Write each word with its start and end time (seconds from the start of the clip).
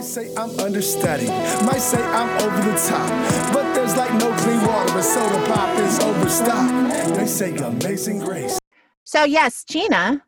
Might 0.00 0.06
say 0.06 0.34
I'm 0.34 0.58
understudied, 0.58 1.28
might 1.66 1.82
say 1.82 2.02
I'm 2.02 2.30
over 2.40 2.70
the 2.70 2.88
top, 2.88 3.52
but 3.52 3.74
there's 3.74 3.94
like 3.98 4.10
no 4.14 4.34
clean 4.38 4.66
water, 4.66 4.94
but 4.94 5.02
soda 5.02 5.46
pop 5.46 5.78
is 5.78 6.00
overstocked. 6.00 7.14
They 7.16 7.26
say 7.26 7.54
amazing 7.58 8.20
grace. 8.20 8.58
So, 9.04 9.24
yes, 9.24 9.62
Gina, 9.62 10.24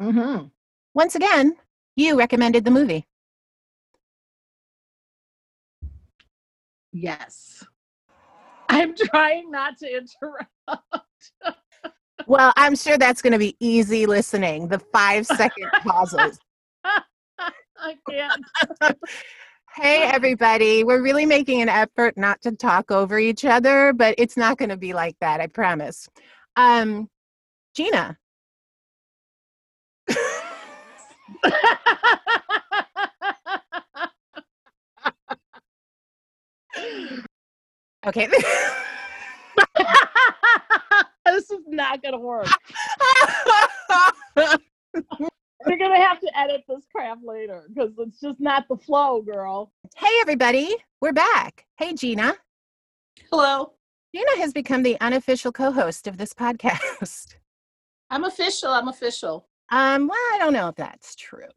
Mm-hmm. 0.00 0.46
once 0.94 1.14
again, 1.16 1.54
you 1.96 2.18
recommended 2.18 2.64
the 2.64 2.70
movie. 2.70 3.06
Yes. 6.90 7.62
I'm 8.70 8.96
trying 8.96 9.50
not 9.50 9.76
to 9.80 9.98
interrupt. 9.98 10.50
Well, 12.26 12.52
I'm 12.56 12.74
sure 12.76 12.98
that's 12.98 13.22
going 13.22 13.32
to 13.32 13.38
be 13.38 13.56
easy 13.58 14.04
listening, 14.04 14.68
the 14.68 14.78
five 14.78 15.24
second 15.26 15.70
pauses. 15.82 16.38
I 17.78 17.96
can't. 18.08 18.44
Hey, 19.74 20.02
everybody. 20.02 20.82
We're 20.82 21.02
really 21.02 21.26
making 21.26 21.62
an 21.62 21.68
effort 21.68 22.16
not 22.16 22.40
to 22.42 22.52
talk 22.52 22.90
over 22.90 23.18
each 23.18 23.44
other, 23.44 23.92
but 23.92 24.14
it's 24.18 24.36
not 24.36 24.58
going 24.58 24.70
to 24.70 24.76
be 24.76 24.92
like 24.92 25.14
that, 25.20 25.40
I 25.40 25.46
promise. 25.46 26.08
Um, 26.56 27.08
Gina, 27.74 28.18
okay. 38.06 38.28
this 41.26 41.50
is 41.50 41.60
not 41.68 42.02
gonna 42.02 42.18
work. 42.18 42.48
We're 45.68 45.76
gonna 45.76 46.02
have 46.02 46.18
to 46.20 46.38
edit 46.38 46.64
this 46.66 46.86
crap 46.90 47.18
later 47.22 47.64
because 47.68 47.90
it's 47.98 48.20
just 48.22 48.40
not 48.40 48.66
the 48.70 48.76
flow, 48.78 49.20
girl. 49.20 49.70
hey, 49.96 50.08
everybody. 50.22 50.74
We're 51.02 51.12
back. 51.12 51.66
Hey, 51.76 51.92
Gina. 51.92 52.34
Hello. 53.30 53.74
Gina 54.14 54.30
has 54.38 54.54
become 54.54 54.82
the 54.82 54.98
unofficial 55.02 55.52
co 55.52 55.70
host 55.70 56.06
of 56.06 56.16
this 56.16 56.32
podcast. 56.32 57.34
I'm 58.10 58.24
official. 58.24 58.70
I'm 58.70 58.88
official. 58.88 59.46
Um, 59.70 60.08
well, 60.08 60.16
I 60.32 60.38
don't 60.38 60.54
know 60.54 60.68
if 60.68 60.76
that's 60.76 61.14
true. 61.14 61.50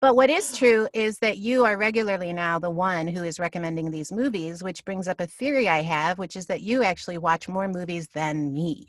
but 0.00 0.16
what 0.16 0.30
is 0.30 0.56
true 0.56 0.88
is 0.94 1.18
that 1.18 1.36
you 1.36 1.66
are 1.66 1.76
regularly 1.76 2.32
now 2.32 2.58
the 2.58 2.70
one 2.70 3.06
who 3.06 3.24
is 3.24 3.38
recommending 3.38 3.90
these 3.90 4.10
movies, 4.10 4.62
which 4.62 4.86
brings 4.86 5.06
up 5.06 5.20
a 5.20 5.26
theory 5.26 5.68
I 5.68 5.82
have, 5.82 6.18
which 6.18 6.34
is 6.34 6.46
that 6.46 6.62
you 6.62 6.82
actually 6.82 7.18
watch 7.18 7.46
more 7.46 7.68
movies 7.68 8.08
than 8.14 8.54
me. 8.54 8.88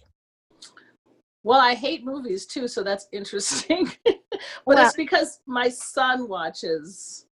Well, 1.46 1.62
I 1.62 1.76
hate 1.76 2.04
movies 2.04 2.48
too, 2.48 2.68
so 2.68 2.82
that's 2.82 3.08
interesting. 3.14 3.92
but 4.04 4.16
Well- 4.66 4.84
it's 4.84 4.96
because 4.96 5.42
my 5.46 5.70
son 5.70 6.28
watches 6.28 7.28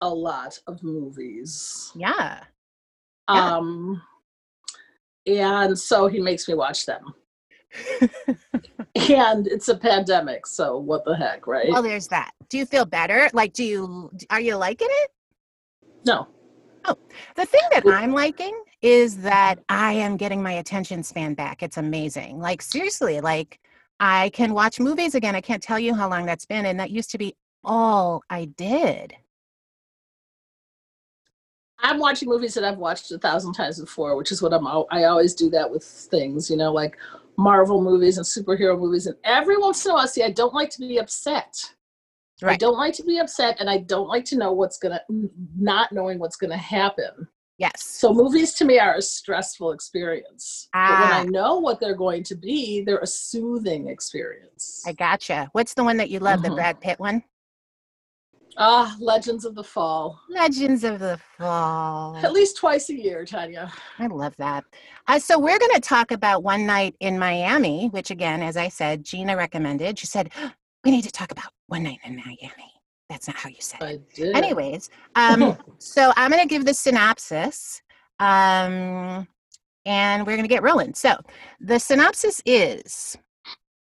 a 0.00 0.08
lot 0.08 0.58
of 0.66 0.82
movies. 0.82 1.92
Yeah. 1.94 2.40
Yeah. 3.30 3.56
Um 3.56 4.02
and 5.28 5.78
so 5.78 6.08
he 6.08 6.18
makes 6.18 6.48
me 6.48 6.54
watch 6.54 6.84
them. 6.84 7.14
And 9.10 9.46
it's 9.46 9.68
a 9.68 9.76
pandemic, 9.76 10.46
so 10.46 10.76
what 10.76 11.04
the 11.06 11.16
heck, 11.16 11.46
right? 11.46 11.70
well, 11.70 11.82
there's 11.82 12.08
that. 12.08 12.32
Do 12.50 12.58
you 12.58 12.66
feel 12.66 12.84
better? 12.84 13.30
Like, 13.32 13.54
do 13.54 13.64
you, 13.64 14.10
are 14.28 14.40
you 14.40 14.56
liking 14.56 14.88
it? 14.90 15.10
no. 16.04 16.28
Oh, 16.84 16.96
the 17.36 17.46
thing 17.46 17.62
that 17.70 17.84
I'm 17.86 18.12
liking 18.12 18.52
is 18.82 19.18
that 19.18 19.56
I 19.68 19.92
am 19.92 20.16
getting 20.16 20.42
my 20.42 20.52
attention 20.52 21.02
span 21.02 21.34
back. 21.34 21.62
It's 21.62 21.76
amazing. 21.76 22.40
Like, 22.40 22.60
seriously, 22.60 23.20
like, 23.20 23.60
I 24.00 24.30
can 24.30 24.52
watch 24.52 24.80
movies 24.80 25.14
again. 25.14 25.36
I 25.36 25.40
can't 25.40 25.62
tell 25.62 25.78
you 25.78 25.94
how 25.94 26.10
long 26.10 26.26
that's 26.26 26.44
been. 26.44 26.66
And 26.66 26.78
that 26.80 26.90
used 26.90 27.10
to 27.12 27.18
be 27.18 27.36
all 27.62 28.22
I 28.28 28.46
did. 28.46 29.14
I'm 31.84 31.98
watching 31.98 32.28
movies 32.28 32.54
that 32.54 32.64
I've 32.64 32.78
watched 32.78 33.10
a 33.12 33.18
thousand 33.18 33.54
times 33.54 33.80
before, 33.80 34.16
which 34.16 34.32
is 34.32 34.42
what 34.42 34.52
I'm. 34.52 34.66
I 34.66 35.04
always 35.04 35.34
do 35.34 35.50
that 35.50 35.70
with 35.70 35.84
things, 35.84 36.50
you 36.50 36.56
know, 36.56 36.72
like 36.72 36.96
Marvel 37.36 37.80
movies 37.82 38.18
and 38.18 38.26
superhero 38.26 38.78
movies. 38.78 39.06
And 39.06 39.16
every 39.24 39.58
once 39.58 39.84
in 39.84 39.90
a 39.90 39.94
while, 39.94 40.06
see, 40.06 40.22
I 40.22 40.30
don't 40.30 40.54
like 40.54 40.70
to 40.70 40.80
be 40.80 40.98
upset. 40.98 41.74
I 42.44 42.56
don't 42.56 42.76
like 42.76 42.94
to 42.94 43.04
be 43.04 43.18
upset, 43.18 43.60
and 43.60 43.70
I 43.70 43.78
don't 43.78 44.08
like 44.08 44.24
to 44.26 44.36
know 44.36 44.52
what's 44.52 44.76
gonna, 44.78 45.00
not 45.56 45.92
knowing 45.92 46.18
what's 46.18 46.34
gonna 46.34 46.56
happen. 46.56 47.28
Yes. 47.62 47.84
So 47.84 48.12
movies 48.12 48.54
to 48.54 48.64
me 48.64 48.80
are 48.80 48.96
a 48.96 49.02
stressful 49.02 49.70
experience. 49.70 50.68
But 50.72 50.98
when 50.98 51.12
Ah. 51.12 51.20
I 51.20 51.22
know 51.22 51.60
what 51.60 51.78
they're 51.78 51.94
going 51.94 52.24
to 52.24 52.34
be, 52.34 52.82
they're 52.82 52.98
a 52.98 53.06
soothing 53.06 53.86
experience. 53.86 54.82
I 54.84 54.92
gotcha. 54.92 55.48
What's 55.52 55.74
the 55.74 55.84
one 55.84 55.96
that 55.98 56.10
you 56.10 56.18
love? 56.18 56.42
The 56.42 56.48
Mhm. 56.48 56.56
Brad 56.56 56.80
Pitt 56.80 56.98
one? 56.98 57.22
Ah, 58.56 58.96
Legends 58.98 59.44
of 59.44 59.54
the 59.54 59.62
Fall. 59.62 60.20
Legends 60.28 60.82
of 60.82 60.98
the 60.98 61.20
Fall. 61.38 62.16
At 62.16 62.32
least 62.32 62.56
twice 62.56 62.90
a 62.90 62.94
year, 62.94 63.24
Tanya. 63.24 63.72
I 63.96 64.08
love 64.08 64.34
that. 64.38 64.64
Uh, 65.06 65.20
so 65.20 65.38
we're 65.38 65.60
going 65.60 65.72
to 65.74 65.80
talk 65.80 66.10
about 66.10 66.42
one 66.42 66.66
night 66.66 66.96
in 66.98 67.16
Miami, 67.16 67.86
which 67.90 68.10
again, 68.10 68.42
as 68.42 68.56
I 68.56 68.68
said, 68.70 69.04
Gina 69.04 69.36
recommended. 69.36 70.00
She 70.00 70.06
said 70.06 70.32
we 70.84 70.90
need 70.90 71.02
to 71.04 71.12
talk 71.12 71.30
about 71.30 71.52
one 71.68 71.84
night 71.84 72.00
in 72.04 72.16
Miami. 72.16 72.71
That's 73.12 73.28
not 73.28 73.36
how 73.36 73.50
you 73.50 73.56
said 73.58 73.82
it. 74.16 74.34
Anyways, 74.34 74.88
um, 75.16 75.58
so 75.78 76.14
I'm 76.16 76.30
going 76.30 76.42
to 76.42 76.48
give 76.48 76.64
the 76.64 76.72
synopsis, 76.72 77.82
um, 78.18 79.28
and 79.84 80.26
we're 80.26 80.36
going 80.36 80.42
to 80.44 80.48
get 80.48 80.62
rolling. 80.62 80.94
So 80.94 81.16
the 81.60 81.78
synopsis 81.78 82.40
is. 82.46 83.18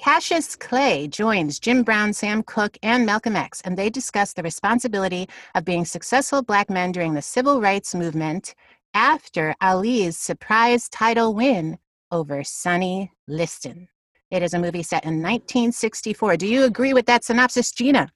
Cassius 0.00 0.54
Clay 0.54 1.08
joins 1.08 1.58
Jim 1.58 1.82
Brown, 1.82 2.12
Sam 2.12 2.44
Cooke, 2.44 2.78
and 2.84 3.04
Malcolm 3.04 3.34
X, 3.34 3.60
and 3.62 3.76
they 3.76 3.90
discuss 3.90 4.32
the 4.32 4.44
responsibility 4.44 5.28
of 5.56 5.64
being 5.64 5.84
successful 5.84 6.40
Black 6.40 6.70
men 6.70 6.92
during 6.92 7.14
the 7.14 7.22
civil 7.22 7.60
rights 7.60 7.96
movement 7.96 8.54
after 8.94 9.56
Ali's 9.60 10.16
surprise 10.16 10.88
title 10.88 11.34
win 11.34 11.78
over 12.12 12.44
Sonny 12.44 13.10
Liston. 13.26 13.88
It 14.30 14.44
is 14.44 14.54
a 14.54 14.60
movie 14.60 14.84
set 14.84 15.02
in 15.02 15.14
1964. 15.14 16.36
Do 16.36 16.46
you 16.46 16.62
agree 16.62 16.92
with 16.92 17.06
that 17.06 17.24
synopsis, 17.24 17.72
Gina? 17.72 18.12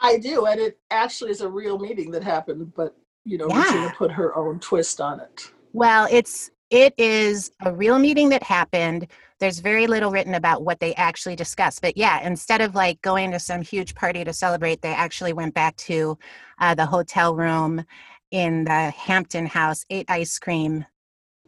I 0.00 0.18
do, 0.18 0.46
and 0.46 0.60
it 0.60 0.78
actually 0.90 1.30
is 1.30 1.40
a 1.40 1.48
real 1.48 1.78
meeting 1.78 2.10
that 2.12 2.22
happened, 2.22 2.72
but 2.74 2.96
you 3.24 3.38
know, 3.38 3.48
Yeah. 3.48 3.64
Regina 3.64 3.94
put 3.96 4.12
her 4.12 4.36
own 4.36 4.60
twist 4.60 5.00
on 5.00 5.20
it. 5.20 5.50
Well, 5.72 6.06
it's 6.10 6.50
it 6.70 6.94
is 6.98 7.52
a 7.64 7.72
real 7.72 7.98
meeting 7.98 8.28
that 8.30 8.42
happened. 8.42 9.08
There's 9.38 9.58
very 9.58 9.86
little 9.86 10.10
written 10.10 10.34
about 10.34 10.64
what 10.64 10.80
they 10.80 10.94
actually 10.94 11.36
discussed, 11.36 11.82
but 11.82 11.96
yeah, 11.96 12.26
instead 12.26 12.60
of 12.60 12.74
like 12.74 13.00
going 13.02 13.30
to 13.32 13.38
some 13.38 13.62
huge 13.62 13.94
party 13.94 14.24
to 14.24 14.32
celebrate, 14.32 14.82
they 14.82 14.94
actually 14.94 15.32
went 15.32 15.54
back 15.54 15.76
to 15.76 16.18
uh, 16.60 16.74
the 16.74 16.86
hotel 16.86 17.34
room 17.34 17.84
in 18.30 18.64
the 18.64 18.90
Hampton 18.90 19.46
House, 19.46 19.84
ate 19.90 20.06
ice 20.08 20.38
cream, 20.38 20.84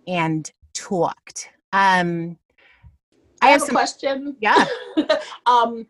and 0.07 0.51
talked. 0.75 1.51
Um, 1.73 2.39
I, 3.41 3.49
I 3.49 3.51
have, 3.51 3.61
have 3.61 3.69
a 3.69 3.73
question. 3.73 4.37
Yeah. 4.41 4.65
um, 5.47 5.87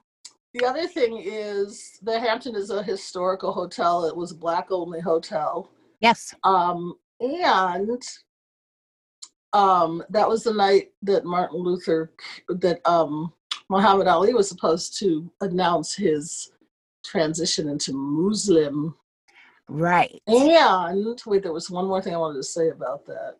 the 0.55 0.65
other 0.65 0.87
thing 0.87 1.21
is 1.25 1.99
the 2.03 2.19
Hampton 2.19 2.55
is 2.55 2.71
a 2.71 2.83
historical 2.83 3.53
hotel. 3.53 4.05
It 4.05 4.17
was 4.17 4.33
a 4.33 4.37
black 4.37 4.71
only 4.71 5.01
hotel. 5.01 5.71
Yes. 6.01 6.35
Um, 6.45 6.95
and 7.21 8.03
um, 9.53 10.03
that 10.11 10.29
was 10.29 10.45
the 10.45 10.53
night 10.53 10.91
that 11.03 11.25
Martin 11.25 11.59
Luther, 11.59 12.13
that 12.49 12.81
um, 12.89 13.33
Muhammad 13.69 14.07
Ali 14.07 14.35
was 14.35 14.49
supposed 14.49 14.99
to 15.01 15.31
announce 15.41 15.95
his 15.95 16.53
transition 17.05 17.69
into 17.69 17.93
Muslim. 17.93 18.95
Right. 19.69 20.23
And 20.27 21.21
wait, 21.27 21.43
there 21.43 21.53
was 21.53 21.71
one 21.71 21.87
more 21.87 22.01
thing 22.01 22.15
I 22.15 22.19
wanted 22.19 22.39
to 22.39 22.43
say 22.43 22.69
about 22.69 23.05
that. 23.07 23.37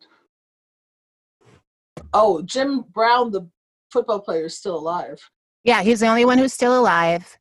Oh, 2.13 2.41
Jim 2.43 2.85
Brown, 2.93 3.31
the 3.31 3.47
football 3.91 4.19
player, 4.19 4.45
is 4.45 4.57
still 4.57 4.77
alive. 4.77 5.19
Yeah, 5.63 5.81
he's 5.83 5.99
the 5.99 6.07
only 6.07 6.25
one 6.25 6.37
who's 6.37 6.53
still 6.53 6.79
alive. 6.79 7.37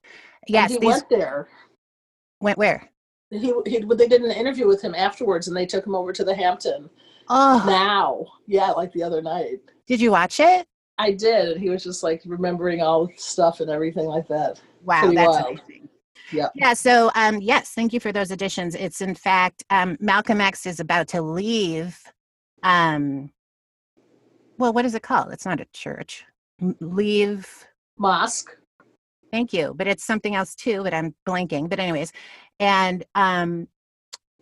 And 0.47 0.55
Yes. 0.55 0.73
he 0.73 0.79
These 0.79 0.89
went 0.89 1.09
there. 1.11 1.49
went 2.41 2.59
where? 2.59 2.89
He, 3.31 3.53
he 3.67 3.81
they 3.81 4.09
did 4.09 4.23
an 4.23 4.31
interview 4.33 4.67
with 4.67 4.81
him 4.81 4.95
afterwards, 4.95 5.49
and 5.49 5.57
they 5.57 5.67
took 5.67 5.87
him 5.87 5.95
over 5.95 6.13
to 6.13 6.25
the 6.25 6.35
Hampton. 6.35 6.89
Oh, 7.29 7.63
Now, 7.67 8.25
yeah, 8.47 8.71
like 8.71 8.91
the 8.93 9.03
other 9.03 9.21
night, 9.21 9.61
did 9.87 10.01
you 10.01 10.11
watch 10.11 10.41
it? 10.41 10.67
I 10.97 11.13
did. 11.13 11.51
And 11.51 11.61
he 11.61 11.69
was 11.69 11.85
just 11.85 12.03
like 12.03 12.23
remembering 12.25 12.81
all 12.81 13.07
the 13.07 13.13
stuff 13.17 13.61
and 13.61 13.71
everything 13.71 14.07
like 14.07 14.27
that. 14.29 14.61
Wow, 14.83 15.01
Pretty 15.03 15.17
that's 15.17 15.29
wild. 15.29 15.47
amazing. 15.61 15.89
Yeah. 16.33 16.49
Yeah. 16.55 16.73
So, 16.75 17.11
um, 17.15 17.41
yes, 17.41 17.71
thank 17.71 17.93
you 17.93 18.01
for 18.01 18.13
those 18.13 18.31
additions. 18.31 18.75
It's 18.75 19.01
in 19.01 19.15
fact, 19.15 19.63
um, 19.71 19.97
Malcolm 20.01 20.41
X 20.41 20.67
is 20.67 20.81
about 20.81 21.07
to 21.09 21.23
leave. 21.23 21.99
Um, 22.63 23.31
well, 24.59 24.73
what 24.73 24.85
is 24.85 24.95
it 24.95 25.03
called? 25.03 25.33
It's 25.33 25.47
not 25.47 25.61
a 25.61 25.67
church. 25.73 26.25
Leave. 26.81 27.67
Mosque. 27.99 28.51
Thank 29.33 29.53
you, 29.53 29.75
but 29.77 29.87
it's 29.87 30.05
something 30.05 30.35
else 30.35 30.55
too. 30.55 30.83
But 30.83 30.95
I'm 30.95 31.15
blanking. 31.27 31.69
But 31.69 31.81
anyways, 31.81 32.13
and 32.59 33.05
um, 33.15 33.69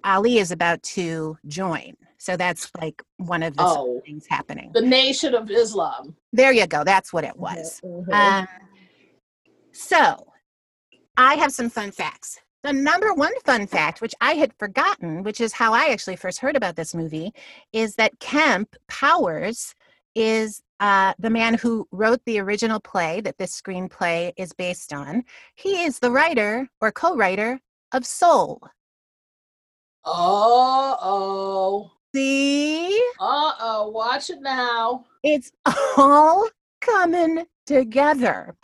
Ali 0.05 0.38
is 0.38 0.53
about 0.53 0.82
to 0.85 1.37
join. 1.47 1.94
So 2.19 2.37
that's 2.37 2.70
like 2.81 3.03
one 3.19 3.43
of 3.43 3.56
the 3.56 3.62
Oh. 3.64 4.00
things 4.05 4.26
happening. 4.29 4.70
The 4.73 4.81
Nation 4.81 5.35
of 5.35 5.50
Islam. 5.50 6.17
There 6.32 6.53
you 6.53 6.67
go. 6.67 6.85
That's 6.85 7.12
what 7.12 7.25
it 7.25 7.37
was. 7.37 7.81
Mhm. 7.85 8.12
Um, 8.12 8.49
so 9.73 10.26
I 11.17 11.35
have 11.35 11.53
some 11.53 11.69
fun 11.69 11.91
facts. 11.91 12.38
The 12.62 12.73
number 12.73 13.12
one 13.14 13.32
fun 13.44 13.67
fact, 13.67 14.00
which 14.00 14.14
I 14.20 14.35
had 14.35 14.53
forgotten, 14.58 15.23
which 15.23 15.41
is 15.41 15.53
how 15.53 15.73
I 15.73 15.87
actually 15.87 16.17
first 16.17 16.41
heard 16.41 16.56
about 16.56 16.75
this 16.76 16.94
movie, 16.94 17.32
is 17.73 17.94
that 17.97 18.19
Kemp 18.19 18.75
Powers 18.88 19.75
is 20.17 20.63
uh, 20.81 21.13
the 21.19 21.31
man 21.31 21.55
who 21.55 21.87
wrote 21.93 22.21
the 22.27 22.41
original 22.41 22.81
play 22.81 23.21
that 23.21 23.39
this 23.39 23.61
screenplay 23.61 24.33
is 24.37 24.53
based 24.53 24.93
on. 24.93 25.23
He 25.55 25.85
is 25.85 25.99
the 26.01 26.11
writer 26.11 26.69
or 26.81 26.91
co 26.91 27.15
writer 27.17 27.61
of 27.93 28.05
Soul. 28.05 28.61
Uh 30.05 30.97
oh. 31.03 31.91
See? 32.15 32.97
Uh 33.21 33.53
oh. 33.61 33.91
Watch 33.91 34.31
it 34.31 34.41
now. 34.41 35.05
It's 35.23 35.53
all 35.97 36.49
coming 36.81 37.45
together. 37.67 38.57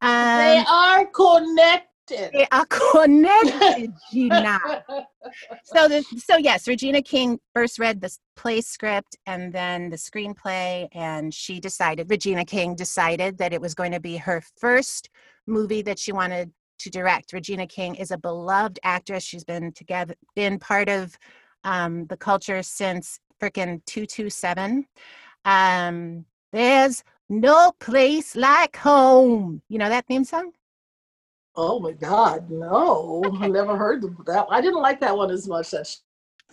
they 0.00 0.08
Um, 0.08 0.66
are 0.68 1.06
connected. 1.06 1.89
They 2.10 2.46
are 2.52 2.66
connected, 2.66 3.92
Gina. 4.12 4.58
so 5.64 5.88
the 5.88 6.02
so 6.18 6.36
yes 6.36 6.66
regina 6.66 7.02
king 7.02 7.38
first 7.54 7.78
read 7.78 8.00
the 8.00 8.14
play 8.36 8.60
script 8.60 9.16
and 9.26 9.52
then 9.52 9.90
the 9.90 9.96
screenplay 9.96 10.88
and 10.92 11.32
she 11.34 11.60
decided 11.60 12.08
regina 12.08 12.44
king 12.44 12.74
decided 12.74 13.36
that 13.38 13.52
it 13.52 13.60
was 13.60 13.74
going 13.74 13.92
to 13.92 14.00
be 14.00 14.16
her 14.16 14.42
first 14.56 15.10
movie 15.46 15.82
that 15.82 15.98
she 15.98 16.12
wanted 16.12 16.50
to 16.78 16.90
direct. 16.90 17.32
Regina 17.32 17.66
king 17.66 17.94
is 17.94 18.10
a 18.10 18.16
beloved 18.16 18.78
actress. 18.82 19.22
She's 19.22 19.44
been 19.44 19.72
together 19.72 20.14
been 20.34 20.58
part 20.58 20.88
of 20.88 21.16
um, 21.64 22.06
the 22.06 22.16
culture 22.16 22.62
since 22.62 23.20
frickin' 23.40 23.84
227 23.86 24.86
um, 25.44 26.24
there's 26.52 27.02
no 27.28 27.72
place 27.80 28.34
like 28.34 28.76
home. 28.76 29.62
You 29.68 29.78
know 29.78 29.88
that 29.88 30.06
theme 30.06 30.24
song 30.24 30.52
oh 31.56 31.80
my 31.80 31.92
God, 31.92 32.50
no! 32.50 33.22
I 33.40 33.48
never 33.48 33.76
heard 33.76 34.04
of 34.04 34.24
that. 34.26 34.46
I 34.50 34.60
didn't 34.60 34.80
like 34.80 35.00
that 35.00 35.16
one 35.16 35.30
as 35.30 35.48
much. 35.48 35.74
As 35.74 36.02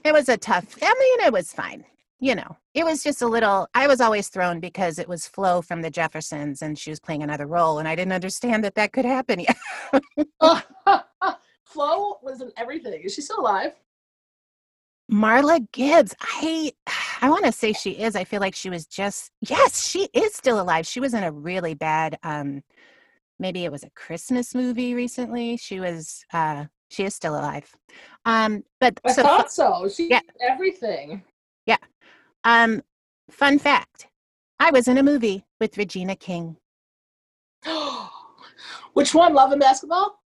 it 0.04 0.14
was 0.14 0.30
a 0.30 0.38
tough 0.38 0.78
i 0.82 0.94
mean 1.00 1.26
it 1.26 1.34
was 1.34 1.52
fine 1.52 1.84
you 2.20 2.34
know 2.34 2.56
it 2.74 2.86
was 2.86 3.04
just 3.04 3.22
a 3.22 3.28
little 3.28 3.68
i 3.74 3.88
was 3.88 4.00
always 4.00 4.30
thrown 4.30 4.60
because 4.60 5.00
it 5.00 5.08
was 5.08 5.28
flo 5.28 5.62
from 5.62 5.82
the 5.82 5.90
jeffersons 5.90 6.62
and 6.62 6.78
she 6.78 6.90
was 6.90 7.00
playing 7.00 7.24
another 7.24 7.48
role 7.48 7.80
and 7.80 7.88
i 7.88 7.96
didn't 7.96 8.14
understand 8.14 8.64
that 8.64 8.76
that 8.76 8.94
could 8.94 9.06
happen 9.06 9.40
yet 9.48 9.58
Flo 11.68 12.18
was 12.24 12.42
in 12.42 12.50
everything. 12.56 13.02
Is 13.04 13.14
she 13.14 13.22
still 13.22 13.40
alive? 13.40 13.74
marla 15.12 15.66
gibbs 15.72 16.14
i 16.22 16.72
i 17.22 17.30
want 17.30 17.46
to 17.46 17.52
say 17.52 17.72
she 17.72 17.92
is 17.92 18.14
i 18.14 18.26
feel 18.26 18.42
like 18.42 18.54
she 18.54 18.70
was 18.70 18.86
just 18.86 19.32
yes 19.40 19.88
she 19.88 20.10
is 20.14 20.36
still 20.36 20.60
alive 20.60 20.86
she 20.86 21.00
was 21.00 21.14
in 21.14 21.24
a 21.24 21.32
really 21.32 21.74
bad 21.74 22.18
um 22.24 22.62
maybe 23.40 23.64
it 23.66 23.72
was 23.72 23.84
a 23.84 23.90
christmas 23.92 24.54
movie 24.56 24.94
recently 24.94 25.58
she 25.58 25.80
was 25.80 26.24
uh 26.34 26.66
she 26.90 27.04
is 27.04 27.14
still 27.16 27.36
alive 27.36 27.76
um 28.26 28.64
but 28.80 29.00
I 29.06 29.12
so 29.14 29.22
thought 29.24 29.52
so. 29.52 29.88
She 29.90 30.10
Yeah. 30.10 30.22
did 30.22 30.32
everything. 30.42 31.24
um 32.44 32.82
fun 33.32 33.58
fact 33.60 34.08
i 34.60 34.70
was 34.72 34.88
in 34.88 34.98
a 34.98 35.04
movie 35.04 35.44
with 35.60 35.78
regina 35.78 36.16
king 36.16 36.56
Which 38.94 39.14
one? 39.14 39.34
Love 39.34 39.52
and 39.52 39.60
basketball? 39.62 40.20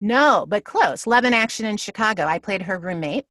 No, 0.00 0.46
but 0.48 0.64
close. 0.64 1.06
Love 1.06 1.24
and 1.24 1.34
Action 1.34 1.66
in 1.66 1.76
Chicago. 1.76 2.24
I 2.24 2.38
played 2.38 2.62
her 2.62 2.78
roommate, 2.78 3.26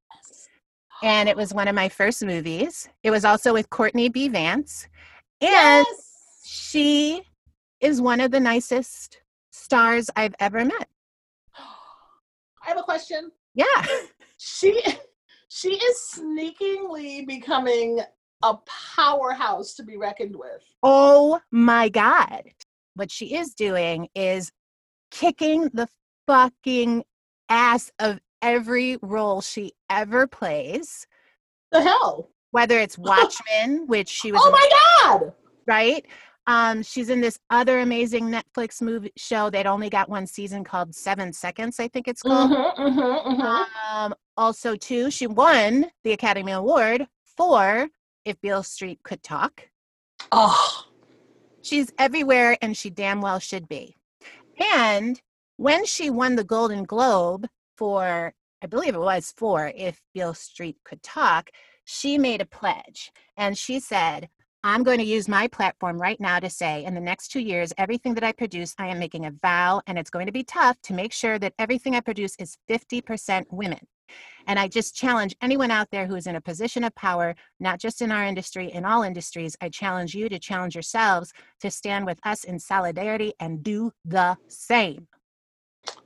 and 1.04 1.28
it 1.30 1.36
was 1.36 1.54
one 1.54 1.68
of 1.68 1.76
my 1.76 1.90
first 1.90 2.24
movies. 2.24 2.88
It 3.04 3.12
was 3.12 3.26
also 3.26 3.54
with 3.54 3.70
Courtney 3.70 4.10
B. 4.10 4.28
Vance, 4.30 4.88
and 5.42 5.86
Yes. 5.88 6.42
she 6.46 7.24
is 7.82 8.02
one 8.02 8.20
of 8.20 8.32
the 8.32 8.40
nicest 8.40 9.22
stars 9.56 10.10
I've 10.16 10.36
ever 10.40 10.64
met. 10.66 10.88
I 11.58 12.70
have 12.70 12.78
a 12.78 12.84
question. 12.84 13.32
Yeah, 13.54 13.66
She 14.38 14.84
she 15.48 15.70
is 15.76 16.10
sneakingly 16.10 17.24
becoming 17.26 18.02
a 18.44 18.58
powerhouse 18.96 19.74
to 19.76 19.84
be 19.84 19.98
reckoned 19.98 20.36
with. 20.36 20.62
Oh 20.84 21.40
my 21.52 21.88
God. 21.90 22.44
What 22.96 23.12
she 23.12 23.36
is 23.36 23.54
doing 23.54 24.10
is 24.14 24.52
kicking 25.12 25.70
the 25.74 25.88
fucking 26.28 27.06
ass 27.50 27.92
of 28.00 28.20
every 28.42 28.98
role 29.02 29.42
she 29.42 29.72
ever 29.90 30.28
plays, 30.28 31.08
The 31.72 31.82
hell? 31.82 32.30
whether 32.52 32.78
it's 32.78 32.98
Watchmen, 32.98 33.88
which 33.88 34.10
she 34.10 34.32
was 34.34 34.42
Oh 34.44 34.52
my 34.52 34.70
god! 35.20 35.34
right? 35.66 36.06
Um, 36.48 36.84
she's 36.84 37.10
in 37.10 37.22
this 37.22 37.40
other 37.50 37.80
amazing 37.80 38.30
Netflix 38.30 38.82
movie 38.82 39.12
show 39.18 39.50
that 39.50 39.66
only 39.66 39.90
got 39.90 40.10
one 40.10 40.28
season 40.28 40.64
called 40.64 40.94
Seven 40.94 41.34
Seconds, 41.34 41.80
I 41.80 41.88
think 41.88 42.08
it's 42.08 42.22
called. 42.22 42.52
Mhm, 42.52 42.76
mhm, 42.78 43.40
mhm. 43.40 43.68
Um, 43.92 44.16
also, 44.38 44.76
too, 44.76 45.10
she 45.10 45.26
won 45.28 45.88
the 46.04 46.12
Academy 46.14 46.52
Award 46.52 47.08
for 47.26 47.90
If 48.26 48.40
Beale 48.42 48.64
Street 48.64 49.00
Could 49.04 49.24
Talk. 49.24 49.70
Oh, 50.32 50.86
She's 51.64 51.92
everywhere, 51.98 52.58
and 52.62 52.78
she 52.78 52.92
damn 52.92 53.22
well 53.22 53.40
should 53.40 53.68
be. 53.68 53.96
And 54.74 55.20
when 55.58 55.84
she 55.86 56.12
won 56.12 56.36
the 56.36 56.44
Golden 56.44 56.84
Globe 56.84 57.48
for, 57.76 58.34
I 58.62 58.68
believe 58.68 58.94
it 58.94 59.00
was 59.00 59.34
for 59.36 59.72
If 59.76 60.00
Beale 60.14 60.36
Street 60.36 60.78
Could 60.84 61.02
Talk, 61.02 61.50
she 61.84 62.20
made 62.20 62.42
a 62.42 62.46
pledge. 62.46 63.12
And 63.36 63.58
she 63.58 63.80
said, 63.80 64.30
I'm 64.66 64.82
going 64.82 64.98
to 64.98 65.04
use 65.04 65.28
my 65.28 65.48
platform 65.48 66.02
right 66.02 66.20
now 66.20 66.40
to 66.40 66.50
say, 66.50 66.86
in 66.86 66.96
the 66.96 67.00
next 67.00 67.28
two 67.28 67.40
years, 67.40 67.72
everything 67.78 68.16
that 68.16 68.24
I 68.24 68.32
produce, 68.32 68.74
I 68.80 68.88
am 68.88 68.98
making 68.98 69.28
a 69.28 69.32
vow, 69.32 69.84
and 69.86 69.96
it's 69.96 70.10
going 70.10 70.26
to 70.26 70.32
be 70.32 70.44
tough 70.44 70.82
to 70.86 70.94
make 70.96 71.14
sure 71.14 71.38
that 71.38 71.54
everything 71.60 71.96
I 71.96 72.00
produce 72.00 72.36
is 72.40 72.58
50% 72.68 73.46
women. 73.52 73.86
And 74.48 74.58
I 74.58 74.68
just 74.68 74.96
challenge 74.96 75.36
anyone 75.40 75.70
out 75.70 75.90
there 75.92 76.08
who 76.08 76.16
is 76.16 76.26
in 76.26 76.36
a 76.36 76.42
position 76.42 76.84
of 76.84 76.96
power, 76.96 77.36
not 77.60 77.80
just 77.80 78.02
in 78.02 78.12
our 78.12 78.26
industry, 78.26 78.72
in 78.72 78.86
all 78.86 79.04
industries. 79.04 79.56
I 79.62 79.70
challenge 79.70 80.16
you 80.16 80.30
to 80.30 80.40
challenge 80.40 80.74
yourselves 80.74 81.32
to 81.60 81.70
stand 81.70 82.08
with 82.08 82.18
us 82.26 82.44
in 82.44 82.58
solidarity 82.58 83.34
and 83.40 83.62
do 83.62 83.92
the 84.04 84.36
same. 84.48 85.08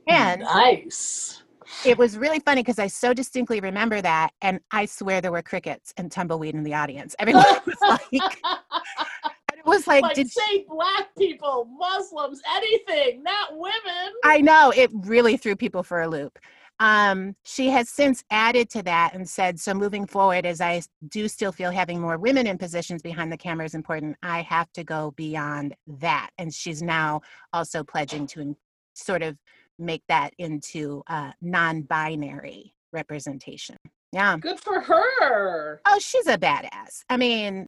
And 0.06 0.42
nice. 0.42 1.42
It 1.84 1.98
was 1.98 2.16
really 2.16 2.40
funny 2.40 2.62
because 2.62 2.78
I 2.78 2.86
so 2.86 3.14
distinctly 3.14 3.60
remember 3.60 4.00
that. 4.00 4.30
And 4.42 4.60
I 4.70 4.86
swear 4.86 5.20
there 5.20 5.32
were 5.32 5.42
crickets 5.42 5.92
and 5.96 6.10
tumbleweed 6.10 6.54
in 6.54 6.62
the 6.62 6.74
audience. 6.74 7.14
Everyone 7.18 7.44
was 7.66 7.76
like, 7.82 8.02
it 8.12 9.66
was 9.66 9.86
like, 9.86 10.02
like 10.02 10.14
did 10.14 10.30
say 10.30 10.64
black 10.68 11.08
people, 11.18 11.66
Muslims, 11.78 12.40
anything, 12.54 13.22
not 13.22 13.50
women. 13.52 14.12
I 14.24 14.40
know 14.40 14.72
it 14.74 14.90
really 14.92 15.36
threw 15.36 15.56
people 15.56 15.82
for 15.82 16.02
a 16.02 16.08
loop. 16.08 16.38
Um, 16.80 17.36
she 17.44 17.68
has 17.68 17.90
since 17.90 18.24
added 18.30 18.70
to 18.70 18.82
that 18.84 19.14
and 19.14 19.28
said, 19.28 19.60
so 19.60 19.74
moving 19.74 20.06
forward, 20.06 20.46
as 20.46 20.62
I 20.62 20.80
do 21.08 21.28
still 21.28 21.52
feel 21.52 21.70
having 21.70 22.00
more 22.00 22.16
women 22.16 22.46
in 22.46 22.56
positions 22.56 23.02
behind 23.02 23.30
the 23.30 23.36
camera 23.36 23.66
is 23.66 23.74
important, 23.74 24.16
I 24.22 24.40
have 24.42 24.72
to 24.72 24.82
go 24.82 25.12
beyond 25.14 25.76
that. 25.86 26.30
And 26.38 26.52
she's 26.52 26.80
now 26.80 27.20
also 27.52 27.84
pledging 27.84 28.26
to 28.28 28.56
sort 28.94 29.22
of 29.22 29.36
make 29.80 30.02
that 30.08 30.32
into 30.38 31.02
uh, 31.06 31.32
non 31.40 31.82
binary 31.82 32.74
representation. 32.92 33.76
Yeah. 34.12 34.36
Good 34.38 34.60
for 34.60 34.80
her. 34.80 35.80
Oh, 35.86 35.98
she's 36.00 36.26
a 36.26 36.36
badass. 36.36 37.04
I 37.08 37.16
mean, 37.16 37.66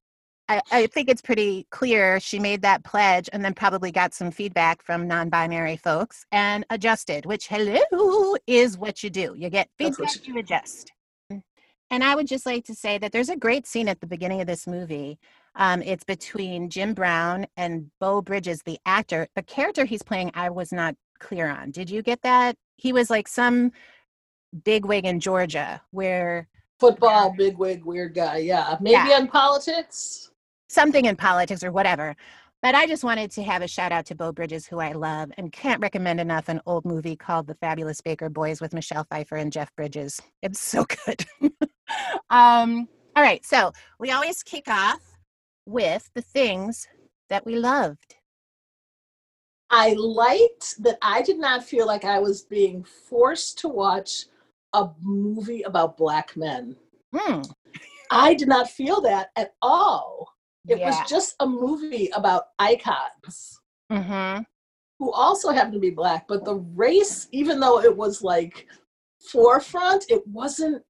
I, 0.49 0.61
I 0.71 0.87
think 0.89 1.09
it's 1.09 1.23
pretty 1.23 1.67
clear 1.71 2.19
she 2.19 2.39
made 2.39 2.63
that 2.63 2.85
pledge 2.85 3.31
and 3.33 3.45
then 3.45 3.55
probably 3.55 3.93
got 3.93 4.13
some 4.13 4.31
feedback 4.31 4.83
from 4.83 5.07
non 5.07 5.29
binary 5.29 5.77
folks 5.77 6.27
and 6.33 6.65
adjusted, 6.71 7.27
which, 7.27 7.49
hello, 7.49 8.35
is 8.47 8.77
what 8.77 9.03
you 9.03 9.11
do. 9.11 9.35
You 9.37 9.51
get 9.51 9.69
feedback, 9.79 10.27
you 10.27 10.39
adjust. 10.39 10.93
And 11.91 12.03
I 12.03 12.15
would 12.15 12.27
just 12.27 12.47
like 12.47 12.65
to 12.65 12.75
say 12.75 12.97
that 12.99 13.13
there's 13.13 13.29
a 13.29 13.37
great 13.37 13.67
scene 13.67 13.87
at 13.87 14.01
the 14.01 14.07
beginning 14.07 14.41
of 14.41 14.47
this 14.47 14.67
movie. 14.67 15.19
Um, 15.57 15.83
it's 15.83 16.05
between 16.05 16.71
Jim 16.71 16.95
Brown 16.95 17.47
and 17.59 17.91
Beau 18.01 18.23
Bridges, 18.23 18.63
the 18.65 18.79
actor. 18.87 19.29
The 19.37 19.43
character 19.43 19.85
he's 19.85 20.03
playing, 20.03 20.31
I 20.33 20.49
was 20.49 20.73
not 20.73 20.95
clear 21.23 21.49
on. 21.49 21.71
Did 21.71 21.89
you 21.89 22.03
get 22.03 22.21
that? 22.23 22.57
He 22.77 22.93
was 22.93 23.09
like 23.09 23.29
some 23.29 23.73
bigwig 24.65 25.05
in 25.07 25.21
Georgia 25.21 25.81
where 25.93 26.49
Football, 26.81 27.33
bigwig, 27.39 27.85
weird 27.85 28.13
guy. 28.15 28.39
Yeah. 28.39 28.77
Maybe 28.81 28.95
Yeah. 29.09 29.19
on 29.21 29.29
politics. 29.29 30.31
something 30.69 31.05
in 31.05 31.15
politics 31.17 31.63
or 31.63 31.71
whatever. 31.71 32.17
But 32.63 32.75
I 32.75 32.87
just 32.87 33.05
wanted 33.05 33.31
to 33.33 33.43
have 33.43 33.61
a 33.63 33.69
shout 33.69 33.93
out 33.93 34.07
to 34.07 34.15
Beau 34.15 34.33
Bridges, 34.33 34.67
who 34.67 34.79
I 34.81 34.93
love 34.93 35.31
and 35.37 35.53
can't 35.53 35.81
recommend 35.83 36.19
enough 36.21 36.49
an 36.49 36.61
old 36.65 36.85
movie 36.85 37.15
called 37.17 37.47
The 37.47 37.57
Fabulous 37.57 38.01
Baker 38.01 38.29
Boys 38.31 38.61
with 38.61 38.73
Michelle 38.73 39.05
Pfeiffer 39.11 39.37
and 39.37 39.53
Jeff 39.53 39.75
Bridges. 39.77 40.21
It's 40.43 40.61
so 40.61 40.85
good. 41.07 41.27
um, 42.31 42.89
all 43.15 43.23
right, 43.23 43.45
so 43.45 43.73
we 43.99 44.11
always 44.13 44.43
kick 44.43 44.69
off 44.69 45.01
with 45.67 46.09
the 46.15 46.23
things 46.23 46.89
that 47.29 47.45
we 47.45 47.57
loved. 47.57 48.15
I 49.73 49.95
liked 49.95 50.83
that 50.83 50.99
I 51.03 51.23
did 51.23 51.39
not 51.39 51.65
feel 51.65 51.87
like 51.87 52.05
I 52.05 52.19
was 52.19 52.43
being 52.43 52.85
forced 52.85 53.59
to 53.61 53.69
watch 53.69 54.27
a 54.75 54.91
movie 55.01 55.63
about 55.63 55.97
black 55.97 56.37
men. 56.37 56.77
Hmm. 57.15 57.43
I 58.11 58.35
did 58.35 58.49
not 58.49 58.71
feel 58.71 59.01
that 59.01 59.31
at 59.37 59.55
all. 59.63 60.29
It 60.69 60.79
yeah. 60.79 60.87
was 60.87 61.11
just 61.11 61.35
a 61.41 61.47
movie 61.47 62.09
about 62.15 62.45
icons 62.59 63.59
hmm 63.91 64.39
who 65.03 65.11
also 65.11 65.51
happened 65.51 65.73
to 65.73 65.81
be 65.81 65.91
black, 65.91 66.29
but 66.29 66.45
the 66.45 66.55
race, 66.77 67.27
even 67.33 67.59
though 67.59 67.81
it 67.81 67.95
was 67.95 68.23
like 68.23 68.69
forefront, 69.19 70.05
it 70.09 70.25
wasn't. 70.29 70.81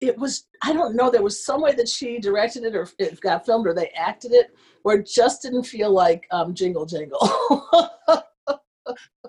It 0.00 0.16
was 0.18 0.46
I 0.62 0.72
don't 0.72 0.96
know. 0.96 1.10
There 1.10 1.22
was 1.22 1.44
some 1.44 1.60
way 1.60 1.74
that 1.74 1.88
she 1.88 2.18
directed 2.18 2.64
it, 2.64 2.74
or 2.74 2.88
it 2.98 3.20
got 3.20 3.44
filmed, 3.44 3.66
or 3.66 3.74
they 3.74 3.88
acted 3.88 4.32
it, 4.32 4.54
where 4.82 4.98
it 4.98 5.06
just 5.06 5.42
didn't 5.42 5.64
feel 5.64 5.90
like 5.90 6.26
um, 6.30 6.54
Jingle 6.54 6.86
Jingle. 6.86 7.18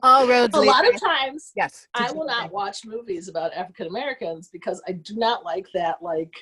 All 0.04 0.28
roads. 0.28 0.56
a 0.56 0.60
lead 0.60 0.68
lot 0.68 0.88
of 0.88 1.00
times 1.00 1.52
Yes. 1.56 1.88
I 1.94 2.12
will 2.12 2.26
not 2.26 2.52
watch 2.52 2.86
movies 2.86 3.28
about 3.28 3.54
African 3.54 3.88
Americans 3.88 4.50
because 4.52 4.82
I 4.88 4.94
do 4.94 5.16
not 5.16 5.44
like 5.44 5.68
that 5.76 6.02
like 6.02 6.34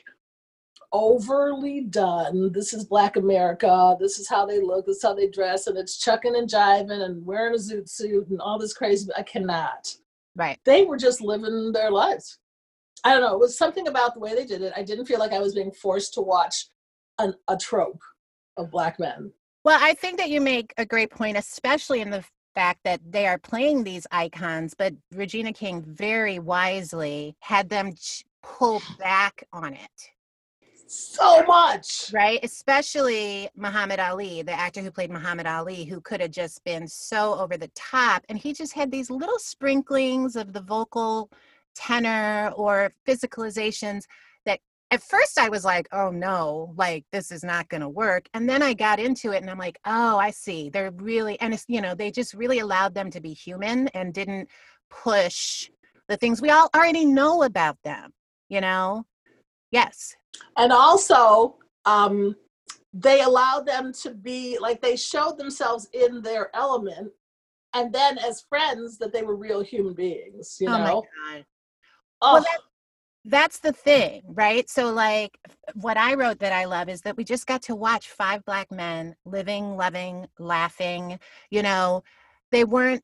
overly 0.92 1.82
done. 1.82 2.52
This 2.54 2.74
is 2.74 2.86
Black 2.86 3.16
America. 3.16 3.96
This 4.00 4.20
is 4.20 4.30
how 4.30 4.46
they 4.46 4.62
look. 4.62 4.86
This 4.86 4.98
is 4.98 5.04
how 5.04 5.14
they 5.14 5.28
dress, 5.28 5.68
and 5.68 5.78
it's 5.78 5.98
chucking 5.98 6.36
and 6.36 6.50
jiving 6.50 7.04
and 7.04 7.26
wearing 7.26 7.56
a 7.56 7.58
zoot 7.58 7.90
suit 7.90 8.28
and 8.30 8.40
all 8.42 8.58
this 8.58 8.74
crazy. 8.74 9.10
I 9.18 9.24
cannot. 9.24 9.94
Right. 10.36 10.60
They 10.66 10.86
were 10.86 10.98
just 10.98 11.22
living 11.22 11.72
their 11.72 11.92
lives. 11.92 12.40
I 13.04 13.12
don't 13.14 13.22
know. 13.22 13.34
It 13.34 13.40
was 13.40 13.58
something 13.58 13.88
about 13.88 14.14
the 14.14 14.20
way 14.20 14.36
they 14.36 14.46
did 14.46 14.62
it. 14.62 14.74
I 14.76 14.84
didn't 14.84 15.06
feel 15.06 15.20
like 15.20 15.32
I 15.32 15.40
was 15.40 15.54
being 15.56 15.72
forced 15.72 16.14
to 16.16 16.22
watch 16.22 16.68
an, 17.18 17.34
a 17.48 17.56
trope 17.58 18.02
of 18.58 18.72
black 18.72 19.00
men. 19.00 19.32
Well, 19.64 19.80
I 19.82 19.94
think 19.94 20.18
that 20.18 20.30
you 20.30 20.42
make 20.42 20.74
a 20.78 20.86
great 20.86 21.12
point, 21.12 21.38
especially 21.38 22.02
in 22.02 22.10
the 22.10 22.24
fact 22.56 22.80
that 22.84 23.00
they 23.10 23.28
are 23.28 23.38
playing 23.38 23.84
these 23.84 24.08
icons, 24.12 24.74
but 24.74 24.94
Regina 25.14 25.54
King 25.54 25.82
very 25.82 26.40
wisely 26.40 27.36
had 27.40 27.70
them 27.70 27.94
pull 28.42 28.82
back 28.98 29.44
on 29.54 29.74
it, 29.74 30.10
So 30.88 31.44
much. 31.44 32.10
right? 32.14 32.40
Especially 32.44 33.50
Muhammad 33.56 34.00
Ali, 34.00 34.42
the 34.42 34.54
actor 34.54 34.82
who 34.82 34.92
played 34.92 35.12
Muhammad 35.12 35.46
Ali, 35.46 35.84
who 35.86 36.02
could 36.02 36.22
have 36.22 36.32
just 36.32 36.64
been 36.64 36.88
so 36.88 37.36
over 37.38 37.58
the 37.58 37.70
top. 37.76 38.26
And 38.30 38.38
he 38.38 38.54
just 38.54 38.74
had 38.74 38.92
these 38.92 39.10
little 39.12 39.40
sprinklings 39.40 40.36
of 40.36 40.52
the 40.54 40.62
vocal 40.62 41.30
tenor 41.76 42.52
or 42.56 42.92
physicalizations 43.08 44.04
that 44.46 44.60
at 44.92 45.04
first 45.04 45.38
I 45.38 45.50
was 45.50 45.64
like, 45.66 45.88
oh 45.92 46.10
no, 46.10 46.74
like 46.78 47.06
this 47.12 47.32
is 47.32 47.44
not 47.44 47.70
going 47.70 47.82
to 47.82 47.90
work. 47.90 48.28
And 48.34 48.48
then 48.50 48.62
I 48.64 48.74
got 48.74 49.00
into 49.00 49.32
it 49.32 49.42
and 49.42 49.50
I'm 49.50 49.58
like, 49.58 49.80
oh, 49.86 50.18
I 50.18 50.32
see. 50.32 50.70
They're 50.70 50.92
really, 50.92 51.40
and 51.42 51.54
it's, 51.54 51.66
you 51.68 51.82
know, 51.82 51.96
they 51.96 52.12
just 52.12 52.34
really 52.34 52.60
allowed 52.60 52.94
them 52.94 53.12
to 53.12 53.22
be 53.22 53.34
human 53.34 53.88
and 53.90 54.14
didn't 54.14 54.50
push 54.90 55.70
the 56.08 56.18
things 56.18 56.42
we 56.42 56.50
all 56.50 56.70
already 56.76 57.06
know 57.06 57.44
about 57.44 57.78
them, 57.84 58.12
you 58.50 58.62
know? 58.62 59.06
Yes. 59.72 60.16
and 60.58 60.72
also 60.72 61.58
um 61.86 62.36
they 62.94 63.22
allowed 63.22 63.66
them 63.68 63.94
to 63.94 64.10
be 64.12 64.58
like 64.60 64.82
they 64.82 64.96
showed 64.96 65.38
themselves 65.38 65.88
in 65.94 66.22
their 66.22 66.50
element 66.56 67.12
and 67.74 67.94
then 67.94 68.18
as 68.18 68.42
friends 68.50 68.98
that 68.98 69.14
they 69.14 69.22
were 69.22 69.36
real 69.36 69.62
human 69.62 69.94
beings 69.94 70.58
you 70.60 70.68
oh 70.68 70.78
know. 70.78 71.04
Oh, 72.22 72.34
Well, 72.34 72.44
that- 72.44 72.62
That's 73.26 73.60
the 73.60 73.74
thing, 73.74 74.22
right? 74.28 74.70
So, 74.70 74.92
like, 74.92 75.38
what 75.74 75.98
I 75.98 76.14
wrote 76.14 76.40
that 76.40 76.54
I 76.54 76.66
love 76.66 76.88
is 76.90 77.02
that 77.02 77.18
we 77.18 77.24
just 77.26 77.46
got 77.48 77.62
to 77.64 77.76
watch 77.76 78.10
five 78.10 78.46
black 78.46 78.72
men 78.72 79.16
living, 79.26 79.76
loving, 79.76 80.28
laughing. 80.40 81.20
You 81.52 81.62
know, 81.62 82.04
they 82.52 82.64
weren't, 82.64 83.04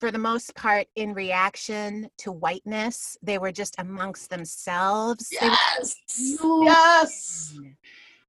for 0.00 0.10
the 0.10 0.18
most 0.18 0.54
part, 0.54 0.86
in 0.96 1.14
reaction 1.14 2.10
to 2.18 2.30
whiteness. 2.30 3.16
They 3.22 3.38
were 3.38 3.52
just 3.52 3.74
amongst 3.78 4.28
themselves. 4.28 5.28
Yes 5.32 5.96
yes 6.62 7.58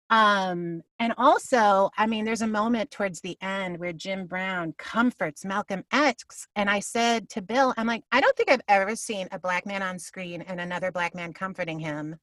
Um, 0.10 0.84
and 1.00 1.14
also, 1.18 1.90
I 1.98 2.06
mean, 2.06 2.26
there's 2.26 2.44
a 2.44 2.48
moment 2.48 2.92
towards 2.92 3.22
the 3.22 3.38
end 3.42 3.80
where 3.80 3.94
Jim 3.94 4.28
Brown 4.28 4.74
comforts 4.78 5.44
Malcolm 5.44 5.84
X. 5.92 6.48
And 6.56 6.70
I 6.70 6.80
said 6.80 7.30
to 7.30 7.42
Bill, 7.42 7.74
I'm 7.78 7.88
like, 7.88 8.04
I 8.12 8.22
don't 8.22 8.36
think 8.38 8.52
I've 8.52 8.62
ever 8.68 8.96
seen 8.96 9.28
a 9.32 9.40
black 9.40 9.66
man 9.66 9.82
on 9.82 9.98
screen 9.98 10.42
and 10.44 10.60
another 10.60 10.92
black 10.92 11.16
man 11.16 11.34
comforting 11.34 11.80
him 11.80 12.18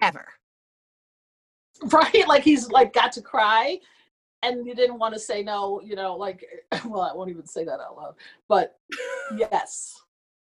ever. 0.00 0.26
right 1.92 2.28
like 2.28 2.42
he's 2.42 2.68
like 2.70 2.92
got 2.92 3.12
to 3.12 3.22
cry 3.22 3.78
and 4.42 4.66
you 4.66 4.74
didn't 4.74 4.98
want 4.98 5.14
to 5.14 5.20
say 5.20 5.42
no 5.42 5.80
you 5.82 5.94
know 5.94 6.14
like 6.14 6.44
well 6.86 7.00
i 7.00 7.14
won't 7.14 7.30
even 7.30 7.46
say 7.46 7.64
that 7.64 7.80
out 7.80 7.96
loud 7.96 8.14
but 8.48 8.76
yes 9.36 9.94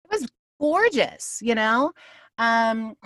It 0.05 0.21
was 0.21 0.29
Gorgeous, 0.61 1.41
you 1.43 1.55
know? 1.55 1.93
Um, 2.39 2.97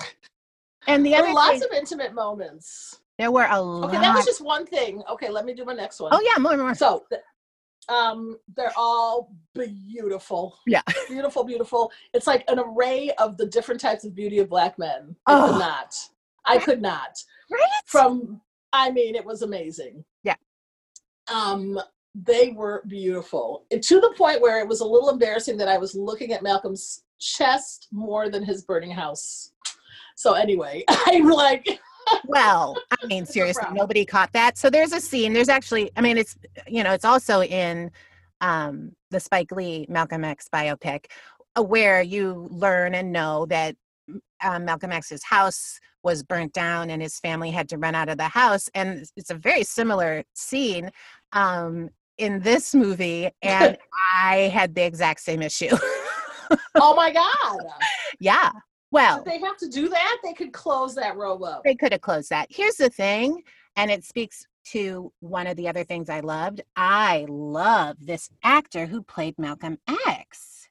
and 0.86 1.04
the 1.04 1.14
other 1.14 1.32
lots 1.32 1.58
thing, 1.58 1.68
of 1.70 1.76
intimate 1.76 2.14
moments 2.14 3.00
there 3.18 3.30
were 3.30 3.46
a 3.50 3.60
lot. 3.60 3.88
okay 3.88 3.98
that 3.98 4.14
was 4.14 4.24
just 4.24 4.40
one 4.40 4.64
thing 4.64 5.02
okay 5.10 5.28
let 5.28 5.44
me 5.44 5.52
do 5.54 5.64
my 5.64 5.74
next 5.74 6.00
one 6.00 6.10
oh, 6.14 6.20
yeah, 6.20 6.40
more, 6.40 6.56
more. 6.56 6.74
So, 6.74 7.04
um, 7.88 8.38
they're 8.54 8.72
all 8.76 9.32
beautiful. 9.54 10.58
Yeah. 10.66 10.82
beautiful, 11.08 11.42
beautiful. 11.44 11.90
It's 12.12 12.26
like 12.26 12.44
an 12.48 12.58
array 12.58 13.10
of 13.18 13.36
the 13.38 13.46
different 13.46 13.80
types 13.80 14.04
of 14.04 14.14
beauty 14.14 14.38
of 14.40 14.48
black 14.48 14.78
men. 14.78 15.16
I 15.26 15.34
Oh. 15.34 15.46
could 15.52 15.58
not. 15.58 15.94
I 16.44 16.58
could 16.58 16.82
not. 16.82 17.18
Right? 17.50 17.62
From, 17.86 18.40
I 18.72 18.90
mean, 18.90 19.14
it 19.14 19.24
was 19.24 19.42
amazing. 19.42 20.04
Yeah. 20.22 20.36
Um, 21.32 21.80
they 22.14 22.50
were 22.50 22.82
beautiful 22.88 23.64
And 23.70 23.82
to 23.84 24.00
the 24.00 24.12
point 24.16 24.40
where 24.42 24.60
it 24.60 24.68
was 24.68 24.80
a 24.80 24.84
little 24.86 25.08
embarrassing 25.10 25.56
that 25.58 25.68
I 25.68 25.78
was 25.78 25.94
looking 25.94 26.32
at 26.32 26.42
Malcolm's 26.42 27.04
chest 27.20 27.88
more 27.92 28.28
than 28.28 28.42
his 28.44 28.64
burning 28.64 28.90
house. 28.90 29.52
So 30.16 30.34
anyway, 30.34 30.84
I'm 30.88 31.28
like, 31.28 31.80
well 32.26 32.76
i 32.90 33.06
mean 33.06 33.24
seriously 33.26 33.66
nobody 33.72 34.04
caught 34.04 34.32
that. 34.32 34.58
So 34.58 34.70
there's 34.70 34.92
a 34.92 35.00
scene 35.00 35.32
there's 35.32 35.48
actually 35.48 35.90
i 35.96 36.00
mean 36.00 36.18
it's 36.18 36.36
you 36.66 36.82
know 36.82 36.92
it's 36.92 37.04
also 37.04 37.42
in 37.42 37.90
um 38.40 38.92
the 39.10 39.20
spike 39.20 39.50
lee 39.52 39.86
malcolm 39.88 40.24
x 40.24 40.48
biopic 40.52 41.06
uh, 41.56 41.62
where 41.62 42.02
you 42.02 42.48
learn 42.50 42.94
and 42.94 43.12
know 43.12 43.46
that 43.46 43.76
um, 44.42 44.64
malcolm 44.64 44.92
x's 44.92 45.24
house 45.24 45.80
was 46.02 46.22
burnt 46.22 46.52
down 46.52 46.90
and 46.90 47.02
his 47.02 47.18
family 47.18 47.50
had 47.50 47.68
to 47.68 47.78
run 47.78 47.94
out 47.94 48.08
of 48.08 48.18
the 48.18 48.28
house 48.28 48.68
and 48.74 49.06
it's 49.16 49.30
a 49.30 49.34
very 49.34 49.64
similar 49.64 50.22
scene 50.34 50.90
um 51.32 51.88
in 52.18 52.40
this 52.40 52.74
movie 52.74 53.30
and 53.42 53.76
i 54.22 54.50
had 54.52 54.74
the 54.74 54.84
exact 54.84 55.20
same 55.20 55.42
issue. 55.42 55.76
Oh 56.76 56.94
my 56.94 57.12
God. 57.12 57.58
yeah 58.20 58.50
well 58.90 59.22
Did 59.22 59.32
they 59.32 59.38
have 59.38 59.56
to 59.58 59.68
do 59.68 59.88
that? 59.88 60.18
They 60.24 60.32
could 60.32 60.52
close 60.52 60.94
that 60.96 61.16
row 61.16 61.38
up. 61.42 61.62
they 61.64 61.74
could 61.74 61.92
have 61.92 62.00
closed 62.00 62.30
that. 62.30 62.46
Here's 62.50 62.76
the 62.76 62.88
thing, 62.90 63.42
and 63.76 63.90
it 63.90 64.04
speaks 64.04 64.46
to 64.72 65.12
one 65.20 65.46
of 65.46 65.56
the 65.56 65.68
other 65.68 65.84
things 65.84 66.10
I 66.10 66.20
loved. 66.20 66.60
I 66.76 67.24
love 67.28 67.96
this 68.00 68.28
actor 68.44 68.86
who 68.86 69.02
played 69.02 69.38
Malcolm 69.38 69.78
X. 70.06 70.68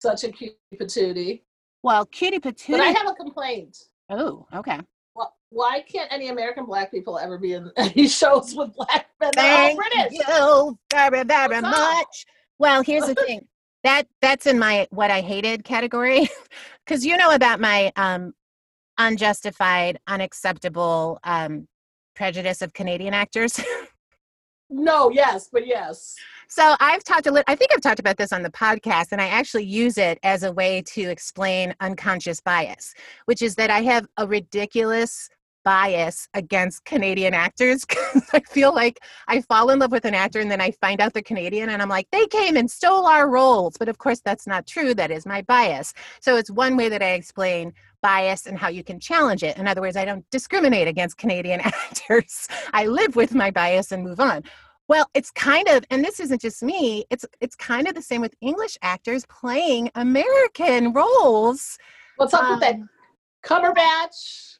Such 0.00 0.24
a 0.24 0.30
cute 0.30 0.56
patootie. 0.74 1.42
Well, 1.82 2.04
Cutie 2.06 2.38
Patootie. 2.40 2.72
But 2.72 2.80
I 2.80 2.88
have 2.88 3.08
a 3.08 3.14
complaint. 3.14 3.76
oh, 4.10 4.46
okay. 4.54 4.78
Wh- 5.18 5.28
Why 5.50 5.80
can't 5.82 6.10
any 6.12 6.28
American 6.28 6.64
black 6.66 6.90
people 6.90 7.18
ever 7.18 7.38
be 7.38 7.52
in 7.54 7.70
any 7.76 8.08
shows 8.08 8.54
with 8.54 8.74
black 8.74 9.06
men? 9.20 9.32
Thank 9.34 9.78
British. 9.78 10.18
you 10.18 10.78
very, 10.90 11.24
very 11.24 11.60
much. 11.60 12.26
Well, 12.58 12.82
here's 12.82 13.06
the 13.06 13.14
thing. 13.14 13.46
That 13.84 14.06
that's 14.20 14.46
in 14.46 14.58
my 14.58 14.88
what 14.90 15.10
I 15.10 15.20
hated 15.20 15.64
category, 15.64 16.28
because 16.84 17.06
you 17.06 17.16
know 17.16 17.30
about 17.30 17.60
my 17.60 17.92
um, 17.96 18.32
unjustified, 18.98 19.98
unacceptable 20.06 21.20
um, 21.22 21.68
prejudice 22.16 22.62
of 22.62 22.72
Canadian 22.72 23.14
actors. 23.14 23.60
No, 24.70 25.10
yes, 25.10 25.48
but 25.52 25.66
yes. 25.66 26.16
So 26.48 26.74
I've 26.80 27.04
talked 27.04 27.26
a 27.26 27.30
little, 27.30 27.44
I 27.46 27.54
think 27.54 27.72
I've 27.72 27.80
talked 27.80 28.00
about 28.00 28.16
this 28.16 28.32
on 28.32 28.42
the 28.42 28.50
podcast, 28.50 29.08
and 29.12 29.20
I 29.20 29.28
actually 29.28 29.64
use 29.64 29.98
it 29.98 30.18
as 30.22 30.42
a 30.42 30.52
way 30.52 30.82
to 30.86 31.02
explain 31.02 31.74
unconscious 31.80 32.40
bias, 32.40 32.94
which 33.26 33.42
is 33.42 33.54
that 33.56 33.70
I 33.70 33.82
have 33.82 34.06
a 34.16 34.26
ridiculous 34.26 35.28
bias 35.64 36.28
against 36.34 36.84
Canadian 36.84 37.34
actors. 37.34 37.84
'cause 37.88 38.22
I 38.32 38.40
feel 38.40 38.74
like 38.74 39.00
I 39.28 39.40
fall 39.40 39.70
in 39.70 39.78
love 39.78 39.92
with 39.92 40.04
an 40.04 40.14
actor 40.14 40.40
and 40.40 40.50
then 40.50 40.60
I 40.60 40.70
find 40.72 41.00
out 41.00 41.12
they're 41.14 41.22
Canadian 41.22 41.70
and 41.70 41.80
I'm 41.82 41.88
like, 41.88 42.08
they 42.12 42.26
came 42.26 42.56
and 42.56 42.70
stole 42.70 43.06
our 43.06 43.28
roles. 43.28 43.76
But 43.78 43.88
of 43.88 43.98
course, 43.98 44.20
that's 44.24 44.46
not 44.46 44.66
true. 44.66 44.94
That 44.94 45.10
is 45.10 45.26
my 45.26 45.42
bias. 45.42 45.94
So 46.20 46.36
it's 46.36 46.50
one 46.50 46.76
way 46.76 46.88
that 46.88 47.02
I 47.02 47.12
explain 47.12 47.72
bias 48.02 48.46
and 48.46 48.58
how 48.58 48.68
you 48.68 48.84
can 48.84 49.00
challenge 49.00 49.42
it. 49.42 49.56
In 49.56 49.66
other 49.66 49.80
words, 49.80 49.96
I 49.96 50.04
don't 50.04 50.28
discriminate 50.30 50.86
against 50.88 51.16
Canadian 51.16 51.60
actors. 51.64 52.46
I 52.72 52.86
live 52.86 53.16
with 53.16 53.34
my 53.34 53.50
bias 53.50 53.92
and 53.92 54.04
move 54.04 54.20
on. 54.20 54.42
Well, 54.86 55.08
it's 55.14 55.30
kind 55.30 55.66
of, 55.68 55.82
and 55.90 56.04
this 56.04 56.20
isn't 56.20 56.42
just 56.42 56.62
me. 56.62 57.06
It's 57.08 57.24
it's 57.40 57.56
kind 57.56 57.88
of 57.88 57.94
the 57.94 58.02
same 58.02 58.20
with 58.20 58.34
English 58.42 58.76
actors 58.82 59.24
playing 59.30 59.90
American 59.94 60.92
roles. 60.92 61.78
What's 62.16 62.34
up 62.34 62.50
with 62.50 62.60
that 62.60 62.74
Um, 62.74 62.90
Cumberbatch? 63.42 64.58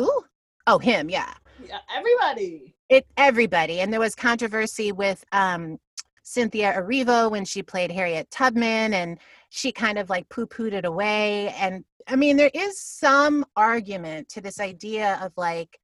Ooh, 0.00 0.22
oh, 0.66 0.78
him, 0.78 1.08
yeah. 1.08 1.32
Yeah, 1.66 1.78
everybody. 1.94 2.74
It 2.88 3.06
everybody, 3.16 3.80
and 3.80 3.92
there 3.92 4.00
was 4.00 4.14
controversy 4.14 4.92
with 4.92 5.24
um, 5.32 5.78
Cynthia 6.22 6.72
Erivo 6.74 7.30
when 7.30 7.44
she 7.44 7.62
played 7.62 7.90
Harriet 7.90 8.30
Tubman, 8.30 8.94
and 8.94 9.18
she 9.48 9.72
kind 9.72 9.98
of 9.98 10.10
like 10.10 10.28
poo-pooed 10.28 10.72
it 10.72 10.84
away. 10.84 11.48
And 11.58 11.84
I 12.06 12.16
mean, 12.16 12.36
there 12.36 12.50
is 12.54 12.80
some 12.80 13.44
argument 13.56 14.28
to 14.30 14.40
this 14.40 14.60
idea 14.60 15.18
of 15.22 15.32
like, 15.36 15.80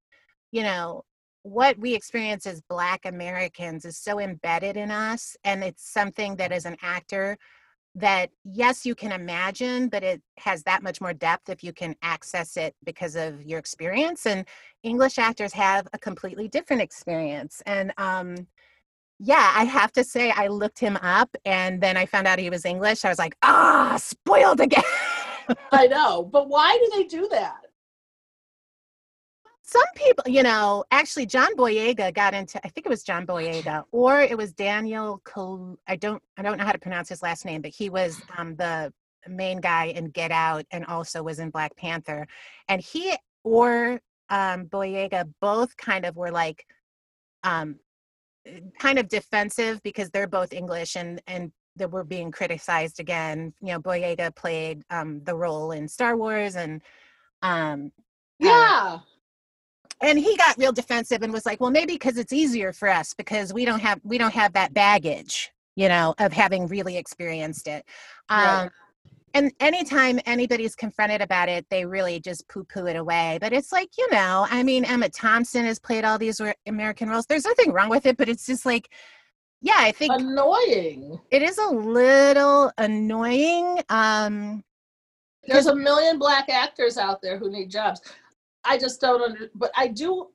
you 0.52 0.62
know, 0.62 1.04
what 1.42 1.76
we 1.78 1.94
experience 1.94 2.46
as 2.46 2.62
black 2.68 3.04
americans 3.04 3.84
is 3.84 3.98
so 3.98 4.20
embedded 4.20 4.76
in 4.76 4.90
us 4.90 5.36
and 5.42 5.64
it's 5.64 5.92
something 5.92 6.36
that 6.36 6.52
as 6.52 6.64
an 6.64 6.76
actor 6.82 7.36
that 7.94 8.30
yes 8.44 8.86
you 8.86 8.94
can 8.94 9.12
imagine 9.12 9.88
but 9.88 10.02
it 10.02 10.22
has 10.38 10.62
that 10.62 10.82
much 10.82 11.00
more 11.00 11.12
depth 11.12 11.50
if 11.50 11.62
you 11.62 11.72
can 11.72 11.94
access 12.02 12.56
it 12.56 12.74
because 12.84 13.16
of 13.16 13.42
your 13.42 13.58
experience 13.58 14.24
and 14.24 14.46
english 14.82 15.18
actors 15.18 15.52
have 15.52 15.86
a 15.92 15.98
completely 15.98 16.48
different 16.48 16.80
experience 16.80 17.62
and 17.66 17.92
um 17.98 18.46
yeah 19.18 19.52
i 19.54 19.64
have 19.64 19.92
to 19.92 20.02
say 20.02 20.30
i 20.30 20.46
looked 20.46 20.78
him 20.78 20.96
up 21.02 21.36
and 21.44 21.82
then 21.82 21.98
i 21.98 22.06
found 22.06 22.26
out 22.26 22.38
he 22.38 22.48
was 22.48 22.64
english 22.64 23.04
i 23.04 23.10
was 23.10 23.18
like 23.18 23.36
ah 23.42 23.94
spoiled 23.98 24.60
again 24.60 24.82
I 25.72 25.86
know, 25.86 26.22
but 26.22 26.48
why 26.48 26.78
do 26.78 26.90
they 26.96 27.04
do 27.04 27.28
that? 27.30 27.60
Some 29.72 29.82
people, 29.94 30.24
you 30.26 30.42
know, 30.42 30.84
actually 30.90 31.26
John 31.26 31.54
Boyega 31.56 32.12
got 32.14 32.34
into 32.34 32.64
I 32.64 32.68
think 32.68 32.86
it 32.86 32.90
was 32.90 33.02
John 33.02 33.26
Boyega 33.26 33.84
or 33.90 34.20
it 34.20 34.36
was 34.36 34.52
Daniel 34.52 35.20
Col- 35.24 35.78
I 35.86 35.96
don't 35.96 36.22
I 36.36 36.42
don't 36.42 36.58
know 36.58 36.64
how 36.64 36.72
to 36.72 36.78
pronounce 36.78 37.08
his 37.08 37.22
last 37.22 37.44
name, 37.44 37.62
but 37.62 37.72
he 37.72 37.90
was 37.90 38.20
um, 38.36 38.54
the 38.56 38.92
main 39.28 39.60
guy 39.60 39.86
in 39.86 40.06
Get 40.10 40.30
Out 40.30 40.64
and 40.70 40.84
also 40.86 41.22
was 41.22 41.38
in 41.38 41.50
Black 41.50 41.74
Panther. 41.76 42.26
And 42.68 42.82
he 42.82 43.16
or 43.44 44.00
um, 44.28 44.66
Boyega 44.66 45.32
both 45.40 45.76
kind 45.76 46.04
of 46.04 46.16
were 46.16 46.30
like 46.30 46.66
um, 47.44 47.76
kind 48.78 48.98
of 48.98 49.08
defensive 49.08 49.82
because 49.82 50.10
they're 50.10 50.28
both 50.28 50.52
English 50.52 50.96
and 50.96 51.20
and 51.26 51.52
that 51.76 51.90
were 51.90 52.04
being 52.04 52.30
criticized 52.30 53.00
again. 53.00 53.54
You 53.60 53.72
know, 53.72 53.80
Boyega 53.80 54.34
played 54.34 54.82
um, 54.90 55.22
the 55.24 55.34
role 55.34 55.72
in 55.72 55.88
Star 55.88 56.16
Wars 56.16 56.56
and 56.56 56.82
um, 57.40 57.92
uh, 58.42 58.46
Yeah. 58.46 58.98
And 60.02 60.18
he 60.18 60.36
got 60.36 60.58
real 60.58 60.72
defensive 60.72 61.22
and 61.22 61.32
was 61.32 61.46
like 61.46 61.60
well 61.60 61.70
maybe 61.70 61.94
because 61.94 62.18
it's 62.18 62.32
easier 62.32 62.72
for 62.72 62.88
us 62.88 63.14
because 63.14 63.52
we 63.52 63.64
don't 63.64 63.80
have 63.80 64.00
we 64.04 64.18
don't 64.18 64.34
have 64.34 64.52
that 64.52 64.74
baggage 64.74 65.50
you 65.76 65.88
know 65.88 66.14
of 66.18 66.32
having 66.32 66.66
really 66.66 66.96
experienced 66.96 67.68
it 67.68 67.84
Right. 68.30 68.64
um 68.64 68.70
and 69.34 69.50
anytime 69.60 70.20
anybody's 70.26 70.74
confronted 70.74 71.22
about 71.22 71.48
it 71.48 71.66
they 71.70 71.86
really 71.86 72.20
just 72.20 72.46
poo-poo 72.48 72.86
it 72.86 72.96
away 72.96 73.38
but 73.40 73.52
it's 73.52 73.72
like 73.72 73.90
you 73.96 74.10
know 74.10 74.46
i 74.50 74.62
mean 74.62 74.84
emma 74.84 75.08
thompson 75.08 75.64
has 75.64 75.78
played 75.78 76.04
all 76.04 76.18
these 76.18 76.40
american 76.66 77.08
roles 77.08 77.26
there's 77.26 77.44
nothing 77.44 77.72
wrong 77.72 77.88
with 77.88 78.04
it 78.06 78.16
but 78.16 78.28
it's 78.28 78.44
just 78.46 78.66
like 78.66 78.90
yeah 79.62 79.76
i 79.78 79.92
think 79.92 80.12
Annoying. 80.20 81.18
it 81.30 81.42
is 81.42 81.56
a 81.58 81.68
little 81.68 82.70
annoying 82.78 83.80
um 83.88 84.62
There's 85.46 85.66
a 85.66 85.74
million 85.74 86.18
black 86.18 86.48
actors 86.48 86.98
out 86.98 87.20
there 87.22 87.36
who 87.38 87.50
need 87.50 87.70
jobs. 87.70 88.00
I 88.64 88.78
just 88.78 89.00
don't 89.00 89.22
under, 89.22 89.50
but 89.54 89.72
I 89.76 89.88
do. 89.88 90.28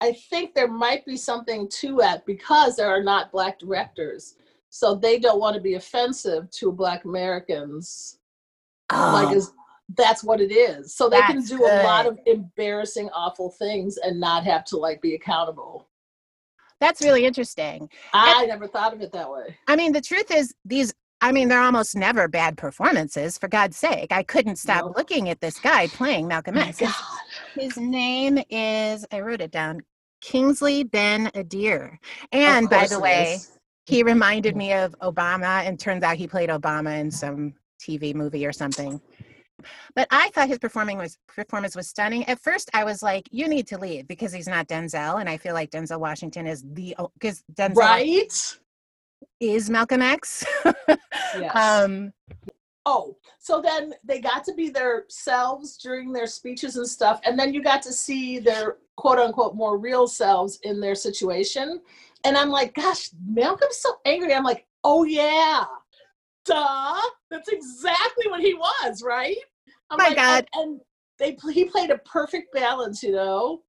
I 0.00 0.12
think 0.30 0.54
there 0.54 0.68
might 0.68 1.06
be 1.06 1.16
something 1.16 1.68
to 1.80 1.96
that 1.96 2.26
because 2.26 2.76
there 2.76 2.88
are 2.88 3.02
not 3.02 3.30
black 3.32 3.58
directors, 3.58 4.34
so 4.70 4.94
they 4.94 5.18
don't 5.18 5.40
want 5.40 5.54
to 5.54 5.62
be 5.62 5.74
offensive 5.74 6.50
to 6.52 6.72
black 6.72 7.04
Americans. 7.04 8.18
Like, 8.90 9.28
oh, 9.28 9.34
is 9.34 9.52
that's 9.96 10.24
what 10.24 10.40
it 10.40 10.52
is. 10.52 10.94
So 10.94 11.08
they 11.08 11.20
can 11.22 11.36
That's 11.36 11.48
do 11.48 11.64
a 11.64 11.82
lot 11.82 12.06
of 12.06 12.18
embarrassing, 12.26 13.08
awful 13.10 13.50
things 13.50 13.98
and 13.98 14.18
not 14.18 14.44
have 14.44 14.64
to 14.66 14.76
like 14.76 15.00
be 15.02 15.14
accountable. 15.14 15.88
that's 16.80 17.00
really 17.02 17.24
interesting 17.24 17.88
I 18.12 18.44
never 18.46 18.66
thought 18.66 18.92
of 18.92 19.00
it 19.02 19.12
that 19.12 19.30
way. 19.30 19.56
I 19.68 19.76
mean, 19.76 19.92
the 19.92 20.00
truth 20.00 20.30
is, 20.30 20.54
these, 20.64 20.92
I 21.22 21.30
mean, 21.30 21.48
they're 21.48 21.62
almost 21.62 21.94
never 21.94 22.26
bad 22.26 22.56
performances, 22.58 23.38
for 23.38 23.46
God's 23.46 23.76
sake. 23.76 24.10
I 24.10 24.24
couldn't 24.24 24.56
stop 24.56 24.96
looking 24.96 25.28
at 25.28 25.40
this 25.40 25.58
guy 25.60 25.86
playing 25.86 26.26
Malcolm 26.26 26.58
X. 26.58 26.80
His, 26.80 26.94
his 27.54 27.76
name 27.76 28.40
is, 28.50 29.06
I 29.12 29.20
wrote 29.20 29.40
it 29.40 29.52
down, 29.52 29.82
Kingsley 30.20 30.82
Ben 30.82 31.28
Adir. 31.28 31.98
And 32.32 32.68
by 32.68 32.88
the 32.88 32.98
way, 32.98 33.34
is. 33.34 33.56
he 33.86 34.02
reminded 34.12 34.56
me 34.56 34.72
of 34.72 34.96
Obama, 35.00 35.64
and 35.64 35.78
turns 35.78 36.02
out 36.02 36.16
he 36.16 36.26
played 36.26 36.48
Obama 36.48 36.98
in 36.98 37.12
some 37.12 37.54
TV 37.80 38.16
movie 38.16 38.44
or 38.44 38.52
something. 38.52 39.00
But 39.94 40.08
I 40.10 40.30
thought 40.30 40.48
his 40.48 40.58
performing 40.58 40.98
was 40.98 41.18
performance 41.28 41.76
was 41.76 41.88
stunning. 41.88 42.24
At 42.24 42.40
first, 42.40 42.68
I 42.74 42.82
was 42.82 43.00
like, 43.00 43.28
"You 43.30 43.46
need 43.46 43.68
to 43.68 43.78
leave 43.78 44.08
because 44.08 44.32
he's 44.32 44.48
not 44.48 44.66
Denzel," 44.66 45.20
and 45.20 45.28
I 45.28 45.36
feel 45.36 45.54
like 45.54 45.70
Denzel 45.70 46.00
Washington 46.00 46.48
is 46.48 46.64
the 46.66 46.96
because 47.14 47.44
Denzel 47.54 47.76
right? 47.76 48.58
Is 49.42 49.68
Malcolm 49.68 50.02
X. 50.02 50.44
Yes. 51.34 51.56
um, 51.56 52.12
Oh, 52.84 53.16
so 53.38 53.62
then 53.62 53.94
they 54.04 54.20
got 54.20 54.44
to 54.44 54.54
be 54.54 54.68
their 54.68 55.04
selves 55.08 55.76
during 55.76 56.12
their 56.12 56.26
speeches 56.26 56.76
and 56.76 56.86
stuff, 56.86 57.20
and 57.24 57.38
then 57.38 57.54
you 57.54 57.62
got 57.62 57.80
to 57.82 57.92
see 57.92 58.38
their 58.38 58.78
quote 58.96 59.18
unquote 59.18 59.54
more 59.54 59.78
real 59.78 60.06
selves 60.08 60.58
in 60.64 60.80
their 60.80 60.96
situation. 60.96 61.80
And 62.24 62.36
I'm 62.36 62.50
like, 62.50 62.74
gosh, 62.74 63.10
Malcolm's 63.26 63.78
so 63.78 63.94
angry. 64.04 64.34
I'm 64.34 64.42
like, 64.44 64.66
oh 64.84 65.04
yeah, 65.04 65.64
duh, 66.44 67.00
that's 67.30 67.48
exactly 67.48 68.28
what 68.28 68.40
he 68.40 68.54
was, 68.54 69.02
right? 69.02 69.36
I'm 69.90 69.98
My 69.98 70.08
like, 70.08 70.16
God. 70.16 70.46
and, 70.54 70.62
and 70.62 70.80
they 71.18 71.36
he 71.52 71.64
played 71.66 71.90
a 71.90 71.98
perfect 71.98 72.52
balance, 72.52 73.02
you 73.02 73.12
know. 73.12 73.62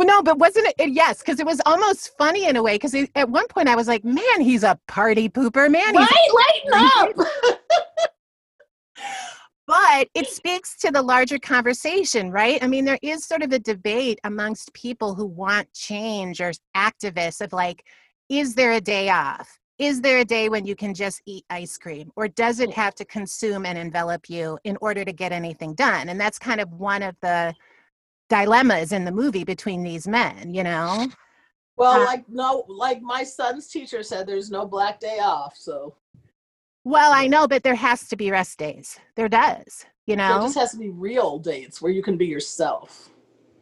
Well, 0.00 0.06
no, 0.06 0.22
but 0.22 0.38
wasn't 0.38 0.66
it? 0.66 0.74
it- 0.78 0.90
Yes, 0.92 1.18
because 1.18 1.40
it 1.40 1.44
was 1.44 1.60
almost 1.66 2.16
funny 2.16 2.46
in 2.46 2.56
a 2.56 2.62
way. 2.62 2.76
Because 2.76 2.94
at 3.14 3.28
one 3.28 3.46
point 3.48 3.68
I 3.68 3.76
was 3.76 3.86
like, 3.86 4.02
"Man, 4.02 4.40
he's 4.40 4.62
a 4.62 4.80
party 4.88 5.28
pooper, 5.28 5.70
man." 5.70 5.94
He's 5.94 6.08
Right, 6.10 6.64
lighten 6.64 7.18
up. 7.18 7.28
but 9.66 10.08
it 10.14 10.26
speaks 10.28 10.74
to 10.78 10.90
the 10.90 11.02
larger 11.02 11.38
conversation, 11.38 12.30
right? 12.30 12.64
I 12.64 12.66
mean, 12.66 12.86
there 12.86 12.98
is 13.02 13.26
sort 13.26 13.42
of 13.42 13.52
a 13.52 13.58
debate 13.58 14.18
amongst 14.24 14.72
people 14.72 15.14
who 15.14 15.26
want 15.26 15.70
change 15.74 16.40
or 16.40 16.52
activists 16.74 17.42
of 17.42 17.52
like, 17.52 17.84
is 18.30 18.54
there 18.54 18.72
a 18.72 18.80
day 18.80 19.10
off? 19.10 19.58
Is 19.78 20.00
there 20.00 20.20
a 20.20 20.24
day 20.24 20.48
when 20.48 20.64
you 20.64 20.74
can 20.76 20.94
just 20.94 21.20
eat 21.26 21.44
ice 21.50 21.76
cream? 21.76 22.10
Or 22.16 22.26
does 22.26 22.60
it 22.60 22.70
have 22.72 22.94
to 22.94 23.04
consume 23.04 23.66
and 23.66 23.76
envelop 23.76 24.30
you 24.30 24.58
in 24.64 24.78
order 24.80 25.04
to 25.04 25.12
get 25.12 25.30
anything 25.30 25.74
done? 25.74 26.08
And 26.08 26.18
that's 26.18 26.38
kind 26.38 26.58
of 26.62 26.72
one 26.72 27.02
of 27.02 27.16
the 27.20 27.54
dilemmas 28.30 28.92
in 28.92 29.04
the 29.04 29.12
movie 29.12 29.44
between 29.44 29.82
these 29.82 30.08
men, 30.08 30.54
you 30.54 30.62
know? 30.64 31.08
well, 31.76 32.00
Uh, 32.00 32.04
like 32.06 32.24
no, 32.28 32.64
like 32.68 33.02
my 33.02 33.22
son's 33.24 33.66
teacher 33.68 34.02
said, 34.02 34.26
there's 34.26 34.50
no 34.50 34.64
black 34.66 35.00
day 35.00 35.18
off, 35.18 35.54
so 35.56 35.96
Well, 36.84 37.12
I 37.12 37.26
know, 37.26 37.46
but 37.46 37.62
there 37.62 37.74
has 37.74 38.08
to 38.08 38.16
be 38.16 38.30
rest 38.30 38.58
days. 38.58 38.98
There 39.16 39.28
does, 39.28 39.84
you 40.06 40.16
know. 40.16 40.32
there 40.38 40.46
just 40.48 40.58
has 40.58 40.70
to 40.72 40.78
be 40.78 40.88
real 40.88 41.38
dates 41.38 41.82
where 41.82 41.92
you 41.92 42.02
can 42.02 42.16
be 42.16 42.26
yourself. 42.26 43.10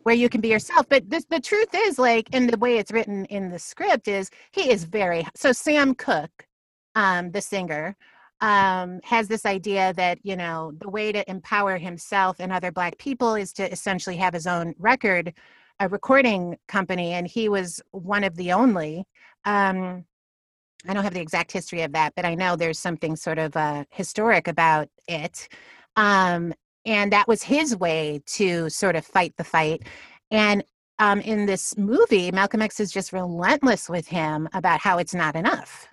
where 0.04 0.14
you 0.14 0.28
can 0.28 0.40
be 0.40 0.48
yourself. 0.48 0.88
But 0.88 1.10
this, 1.10 1.24
the 1.28 1.40
truth 1.40 1.68
is, 1.74 1.98
like, 1.98 2.26
in 2.34 2.46
the 2.46 2.56
way 2.56 2.78
it's 2.78 2.92
written 2.92 3.24
in 3.26 3.50
the 3.50 3.58
script, 3.58 4.08
is 4.08 4.30
he 4.52 4.70
is 4.70 4.84
very 4.84 5.26
so. 5.34 5.52
Sam 5.52 5.94
Cooke, 5.94 6.46
um, 6.94 7.30
the 7.32 7.42
singer, 7.42 7.96
um, 8.40 9.00
has 9.04 9.28
this 9.28 9.44
idea 9.44 9.92
that 9.94 10.18
you 10.22 10.36
know 10.36 10.72
the 10.78 10.88
way 10.88 11.12
to 11.12 11.28
empower 11.30 11.76
himself 11.76 12.36
and 12.38 12.52
other 12.52 12.70
Black 12.70 12.98
people 12.98 13.34
is 13.34 13.52
to 13.54 13.70
essentially 13.70 14.16
have 14.16 14.34
his 14.34 14.46
own 14.46 14.74
record, 14.78 15.32
a 15.80 15.88
recording 15.88 16.56
company, 16.68 17.12
and 17.12 17.26
he 17.26 17.48
was 17.48 17.80
one 17.90 18.24
of 18.24 18.36
the 18.36 18.52
only. 18.52 19.04
Um, 19.44 20.04
I 20.86 20.94
don't 20.94 21.04
have 21.04 21.14
the 21.14 21.20
exact 21.20 21.50
history 21.50 21.82
of 21.82 21.92
that, 21.92 22.14
but 22.14 22.24
I 22.24 22.34
know 22.34 22.54
there's 22.54 22.78
something 22.78 23.16
sort 23.16 23.38
of 23.38 23.56
uh, 23.56 23.84
historic 23.90 24.46
about 24.46 24.88
it. 25.08 25.48
Um, 25.96 26.54
and 26.84 27.12
that 27.12 27.26
was 27.26 27.42
his 27.42 27.76
way 27.76 28.22
to 28.26 28.70
sort 28.70 28.96
of 28.96 29.04
fight 29.04 29.34
the 29.36 29.44
fight. 29.44 29.82
And 30.30 30.62
um, 30.98 31.20
in 31.20 31.46
this 31.46 31.76
movie, 31.76 32.30
Malcolm 32.30 32.62
X 32.62 32.80
is 32.80 32.92
just 32.92 33.12
relentless 33.12 33.88
with 33.88 34.06
him 34.06 34.48
about 34.52 34.80
how 34.80 34.98
it's 34.98 35.14
not 35.14 35.36
enough. 35.36 35.88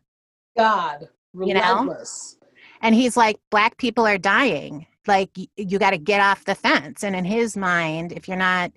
God, 0.57 1.09
You 1.41 1.53
know? 1.53 1.95
And 2.81 2.95
he's 2.95 3.17
like, 3.17 3.39
Black 3.51 3.77
people 3.77 4.05
are 4.05 4.17
dying. 4.17 4.85
Like, 5.07 5.29
y- 5.37 5.47
you 5.55 5.79
got 5.79 5.91
to 5.91 5.97
get 5.97 6.21
off 6.21 6.45
the 6.45 6.55
fence. 6.55 7.03
And 7.03 7.15
in 7.15 7.25
his 7.25 7.55
mind, 7.55 8.11
if 8.11 8.27
you're 8.27 8.37
not 8.37 8.71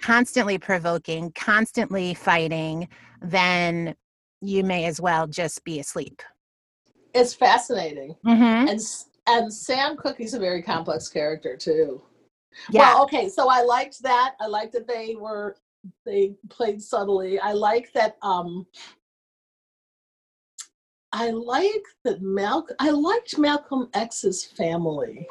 constantly 0.00 0.58
provoking, 0.58 1.32
constantly 1.32 2.14
fighting, 2.14 2.88
then 3.20 3.94
you 4.40 4.64
may 4.64 4.86
as 4.86 5.00
well 5.00 5.26
just 5.26 5.62
be 5.64 5.78
asleep. 5.80 6.22
It's 7.14 7.34
fascinating. 7.34 8.16
Mm-hmm. 8.26 8.68
And 8.68 8.80
and 9.26 9.52
Sam 9.52 9.96
Cookie's 9.96 10.34
a 10.34 10.38
very 10.38 10.62
complex 10.62 11.08
character 11.08 11.56
too. 11.56 12.02
Yeah. 12.70 12.94
Well, 12.94 13.04
okay, 13.04 13.28
so 13.28 13.48
I 13.48 13.62
liked 13.62 14.02
that. 14.02 14.34
I 14.40 14.46
liked 14.46 14.72
that 14.72 14.88
they 14.88 15.16
were 15.18 15.56
they 16.04 16.34
played 16.48 16.82
subtly. 16.82 17.38
I 17.38 17.52
like 17.52 17.92
that 17.92 18.16
um 18.22 18.66
I 21.12 21.30
like 21.30 21.84
that 22.04 22.22
Malcolm 22.22 22.76
I 22.78 22.90
liked 22.90 23.38
Malcolm 23.38 23.88
X's 23.94 24.44
family. 24.44 25.26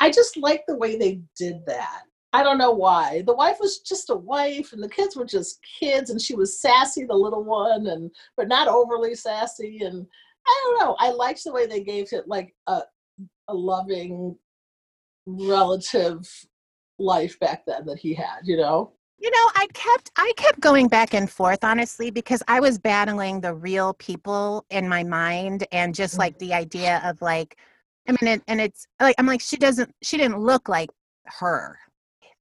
I 0.00 0.10
just 0.10 0.36
liked 0.36 0.66
the 0.66 0.76
way 0.76 0.96
they 0.96 1.20
did 1.36 1.64
that. 1.66 2.02
I 2.32 2.42
don't 2.42 2.58
know 2.58 2.70
why. 2.70 3.22
The 3.26 3.34
wife 3.34 3.58
was 3.60 3.78
just 3.80 4.10
a 4.10 4.14
wife 4.14 4.72
and 4.72 4.82
the 4.82 4.88
kids 4.88 5.16
were 5.16 5.24
just 5.24 5.60
kids 5.78 6.10
and 6.10 6.20
she 6.20 6.34
was 6.34 6.60
sassy, 6.60 7.04
the 7.04 7.14
little 7.14 7.44
one, 7.44 7.88
and 7.88 8.10
but 8.36 8.48
not 8.48 8.68
overly 8.68 9.14
sassy. 9.14 9.80
And 9.82 10.06
I 10.46 10.62
don't 10.64 10.80
know. 10.80 10.96
I 10.98 11.10
liked 11.10 11.44
the 11.44 11.52
way 11.52 11.66
they 11.66 11.82
gave 11.82 12.12
it 12.12 12.28
like 12.28 12.54
a 12.66 12.82
a 13.48 13.54
loving 13.54 14.36
relative 15.26 16.28
life 16.98 17.38
back 17.40 17.64
then 17.66 17.84
that 17.86 17.98
he 17.98 18.14
had, 18.14 18.40
you 18.44 18.56
know? 18.56 18.92
You 19.20 19.30
know, 19.30 19.50
I 19.54 19.66
kept 19.74 20.10
I 20.16 20.32
kept 20.38 20.60
going 20.60 20.88
back 20.88 21.12
and 21.12 21.30
forth 21.30 21.62
honestly 21.62 22.10
because 22.10 22.42
I 22.48 22.58
was 22.58 22.78
battling 22.78 23.42
the 23.42 23.54
real 23.54 23.92
people 23.94 24.64
in 24.70 24.88
my 24.88 25.04
mind 25.04 25.66
and 25.72 25.94
just 25.94 26.16
like 26.16 26.38
the 26.38 26.54
idea 26.54 27.02
of 27.04 27.20
like 27.20 27.58
I 28.08 28.12
mean 28.12 28.34
it, 28.34 28.42
and 28.48 28.62
it's 28.62 28.86
like 28.98 29.14
I'm 29.18 29.26
like 29.26 29.42
she 29.42 29.58
doesn't 29.58 29.94
she 30.02 30.16
didn't 30.16 30.38
look 30.40 30.70
like 30.70 30.88
her 31.26 31.78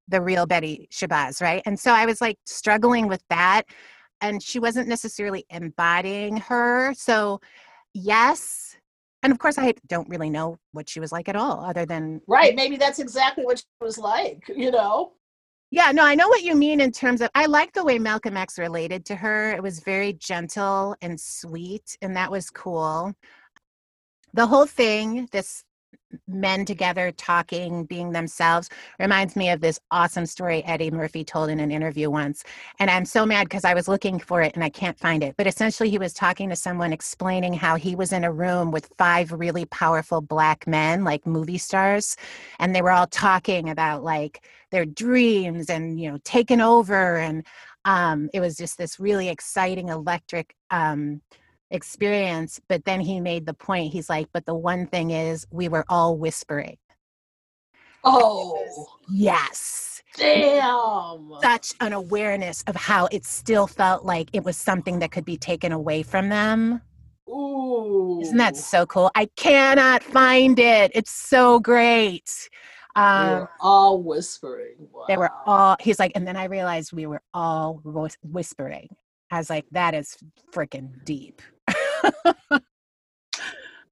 the 0.08 0.22
real 0.22 0.46
Betty 0.46 0.88
Shabazz, 0.92 1.42
right? 1.42 1.62
And 1.65 1.78
so 1.78 1.92
I 1.92 2.06
was 2.06 2.22
like 2.22 2.38
struggling 2.46 3.08
with 3.08 3.22
that 3.30 3.63
and 4.22 4.42
she 4.42 4.60
wasn't 4.60 4.88
necessarily 4.88 5.46
embodying 5.50 6.38
her. 6.38 6.94
So 6.94 7.42
yes, 7.94 8.78
and 9.22 9.34
of 9.34 9.39
course 9.39 9.58
I 9.58 9.74
don't 9.88 10.08
really 10.08 10.30
know 10.30 10.58
what 10.72 10.88
she 10.88 11.02
was 11.02 11.12
like 11.12 11.28
at 11.28 11.36
all 11.36 11.65
other 11.65 11.86
than 11.86 12.22
Right. 12.26 12.56
Maybe 12.56 12.78
that's 12.78 13.00
exactly 13.00 13.44
what 13.44 13.60
she 13.60 13.65
was 13.82 13.98
like, 13.98 14.50
you 14.56 14.72
know? 14.72 15.12
Yeah, 15.71 15.91
no, 15.91 16.03
I 16.03 16.15
know 16.15 16.27
what 16.27 16.41
you 16.41 16.55
mean 16.55 16.82
in 16.82 16.91
terms 16.91 17.21
of 17.21 17.29
I 17.36 17.45
like 17.45 17.73
the 17.73 17.84
way 17.84 17.99
Malcolm 17.99 18.36
X 18.36 18.58
related 18.58 19.05
to 19.05 19.15
her. 19.15 19.51
It 19.51 19.62
was 19.62 19.82
very 19.82 20.13
gentle 20.13 20.95
and 21.01 21.19
sweet, 21.19 21.95
and 22.01 22.15
that 22.15 22.32
was 22.32 22.49
cool. 22.49 23.13
The 24.34 24.47
whole 24.47 24.65
thing, 24.65 25.27
this 25.32 25.63
men 26.28 26.65
together 26.65 27.12
talking, 27.12 27.86
being 27.86 28.12
themselves, 28.12 28.69
reminds 29.00 29.36
me 29.36 29.50
of 29.50 29.62
this 29.62 29.80
awesome 29.91 30.26
story 30.26 30.63
Eddie 30.65 30.91
Murphy 30.91 31.24
told 31.24 31.50
in 31.50 31.60
an 31.60 31.72
interview 31.72 32.10
once. 32.10 32.43
And 32.80 32.89
I'm 32.89 33.06
so 33.06 33.26
mad 33.26 33.45
because 33.45 33.65
I 33.65 33.74
was 33.74 33.88
looking 33.88 34.19
for 34.19 34.41
it 34.41 34.56
and 34.56 34.63
I 34.63 34.69
can't 34.69 35.00
find 35.00 35.24
it. 35.24 35.36
But 35.38 35.48
essentially, 35.48 35.89
he 35.89 35.98
was 35.98 36.13
talking 36.13 36.50
to 36.50 36.56
someone 36.56 36.93
explaining 36.93 37.54
how 37.54 37.76
he 37.76 37.95
was 37.95 38.12
in 38.12 38.24
a 38.24 38.32
room 38.32 38.72
with 38.72 38.91
five 38.98 39.32
really 39.32 39.65
powerful 39.65 40.22
black 40.22 40.67
men, 40.67 41.04
like 41.04 41.26
movie 41.26 41.58
stars, 41.58 42.17
and 42.60 42.76
they 42.76 42.82
were 42.82 42.91
all 42.91 43.08
talking 43.08 43.69
about 43.69 44.04
like 44.04 44.45
their 44.72 44.86
dreams 44.86 45.69
and, 45.69 46.00
you 46.00 46.12
know, 46.12 46.19
taking 46.24 46.62
over. 46.62 47.17
And 47.17 47.45
um, 47.86 48.30
it 48.34 48.39
was 48.39 48.56
just 48.56 48.78
this 48.78 49.00
really 49.00 49.30
exciting, 49.30 49.89
electric, 49.89 50.56
um, 50.69 51.22
experience. 51.71 52.60
But 52.67 52.86
then 52.86 52.99
he 52.99 53.19
made 53.19 53.45
the 53.45 53.53
point 53.53 53.93
he's 53.93 54.10
like, 54.10 54.27
but 54.34 54.45
the 54.45 54.55
one 54.55 54.88
thing 54.88 55.12
is, 55.12 55.45
we 55.51 55.67
were 55.69 55.86
all 55.89 56.17
whispering. 56.17 56.77
Oh, 58.03 58.88
Yes. 59.12 60.01
damn. 60.15 61.32
Such 61.41 61.73
an 61.82 61.93
awareness 61.93 62.63
of 62.67 62.75
how 62.75 63.08
it 63.12 63.25
still 63.25 63.67
felt 63.67 64.05
like 64.05 64.29
it 64.34 64.43
was 64.43 64.58
something 64.58 64.99
that 64.99 65.12
could 65.12 65.25
be 65.25 65.38
taken 65.38 65.71
away 65.71 66.03
from 66.03 66.29
them. 66.29 66.82
Ooh. 67.29 68.19
Isn't 68.21 68.38
that 68.38 68.58
so 68.58 68.86
cool? 68.86 69.12
I 69.15 69.27
cannot 69.36 70.03
find 70.03 70.58
it. 70.60 70.91
It's 70.95 71.12
so 71.12 71.60
great. 71.60 72.49
We 72.95 73.01
Um, 73.01 73.29
were 73.29 73.49
all 73.60 74.01
whispering. 74.01 74.75
Wow. 74.91 75.05
they 75.08 75.15
were 75.17 75.32
all, 75.45 75.77
he's 75.79 75.99
like, 75.99 76.12
and 76.15 76.27
then 76.27 76.36
I 76.36 76.45
realized 76.45 76.91
we 76.91 77.05
were 77.05 77.21
all 77.34 77.82
whispering. 78.23 78.89
I 79.32 79.38
was 79.38 79.49
like, 79.49 79.65
that 79.71 79.93
is 79.93 80.17
freaking 80.51 81.03
deep. 81.05 81.41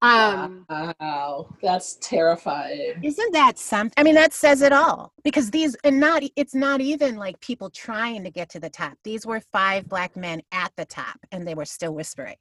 um, 0.02 0.66
Wow. 0.70 1.56
That's 1.62 1.96
terrifying. 1.96 3.00
Isn't 3.04 3.34
that 3.34 3.58
something? 3.58 3.94
I 3.98 4.04
mean, 4.04 4.16
that 4.16 4.34
says 4.34 4.62
it 4.62 4.72
all 4.74 5.14
because 5.24 5.52
these, 5.52 5.76
and 5.84 6.00
not, 6.00 6.24
it's 6.36 6.56
not 6.56 6.82
even 6.82 7.16
like 7.16 7.40
people 7.40 7.70
trying 7.70 8.24
to 8.24 8.32
get 8.32 8.50
to 8.50 8.60
the 8.60 8.70
top. 8.70 8.98
These 9.04 9.26
were 9.26 9.42
five 9.52 9.88
black 9.88 10.16
men 10.16 10.42
at 10.52 10.72
the 10.78 10.86
top 10.86 11.18
and 11.32 11.48
they 11.48 11.56
were 11.56 11.66
still 11.66 11.94
whispering. 11.94 12.36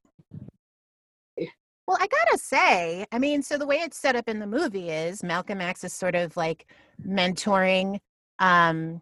Well, 1.86 1.98
I 2.00 2.08
gotta 2.08 2.38
say, 2.38 3.06
I 3.12 3.18
mean, 3.20 3.42
so 3.42 3.56
the 3.56 3.66
way 3.66 3.76
it's 3.76 3.96
set 3.96 4.16
up 4.16 4.28
in 4.28 4.40
the 4.40 4.46
movie 4.46 4.90
is 4.90 5.22
Malcolm 5.22 5.60
X 5.60 5.84
is 5.84 5.92
sort 5.92 6.16
of 6.16 6.36
like 6.36 6.66
mentoring 7.06 8.00
um, 8.40 9.00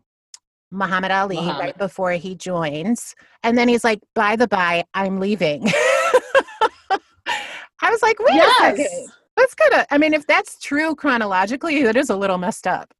Muhammad 0.71 1.11
Ali 1.11 1.39
right 1.39 1.77
before 1.79 2.13
he 2.13 2.35
joins. 2.35 3.15
And 3.43 3.57
then 3.57 3.69
he's 3.69 3.85
like, 3.85 4.01
by 4.15 4.37
the 4.37 4.49
by, 4.49 4.85
I'm 4.93 5.19
leaving. 5.19 5.67
I 6.91 7.91
was 7.91 8.03
like, 8.03 8.19
wait 8.19 8.41
a 8.41 8.55
second. 8.59 9.09
That's 9.37 9.55
kind 9.55 9.75
of, 9.75 9.87
I 9.91 9.99
mean, 9.99 10.15
if 10.15 10.27
that's 10.27 10.59
true 10.59 10.95
chronologically, 10.95 11.83
that 11.83 11.97
is 11.97 12.11
a 12.11 12.17
little 12.17 12.39
messed 12.39 12.67
up. 12.67 12.95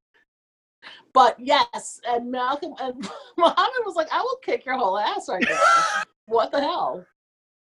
But 1.13 1.39
yes, 1.39 2.01
and 2.09 2.31
Malcolm 2.31 2.75
and 2.81 3.09
Muhammad 3.39 3.83
was 3.85 3.95
like, 3.95 4.09
I 4.13 4.21
will 4.21 4.39
kick 4.43 4.67
your 4.67 4.77
whole 4.77 4.99
ass 4.99 5.29
right 5.29 5.45
now. 5.49 5.59
what 6.27 6.51
the 6.51 6.61
hell? 6.61 7.05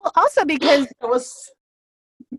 Well, 0.01 0.13
also 0.17 0.45
because, 0.45 0.87
It 0.87 1.09
was 1.09 1.51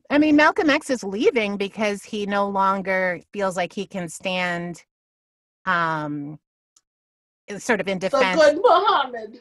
I 0.09 0.17
mean, 0.17 0.35
Malcolm 0.35 0.69
X 0.69 0.89
is 0.89 1.03
leaving 1.03 1.57
because 1.57 2.03
he 2.03 2.25
no 2.25 2.47
longer 2.49 3.21
feels 3.31 3.55
like 3.55 3.73
he 3.73 3.85
can 3.85 4.09
stand, 4.09 4.83
um, 5.65 6.39
sort 7.57 7.79
of 7.79 7.87
in 7.87 7.99
the 7.99 8.09
defense. 8.09 8.39
good 8.39 8.59
Muhammad. 8.63 9.39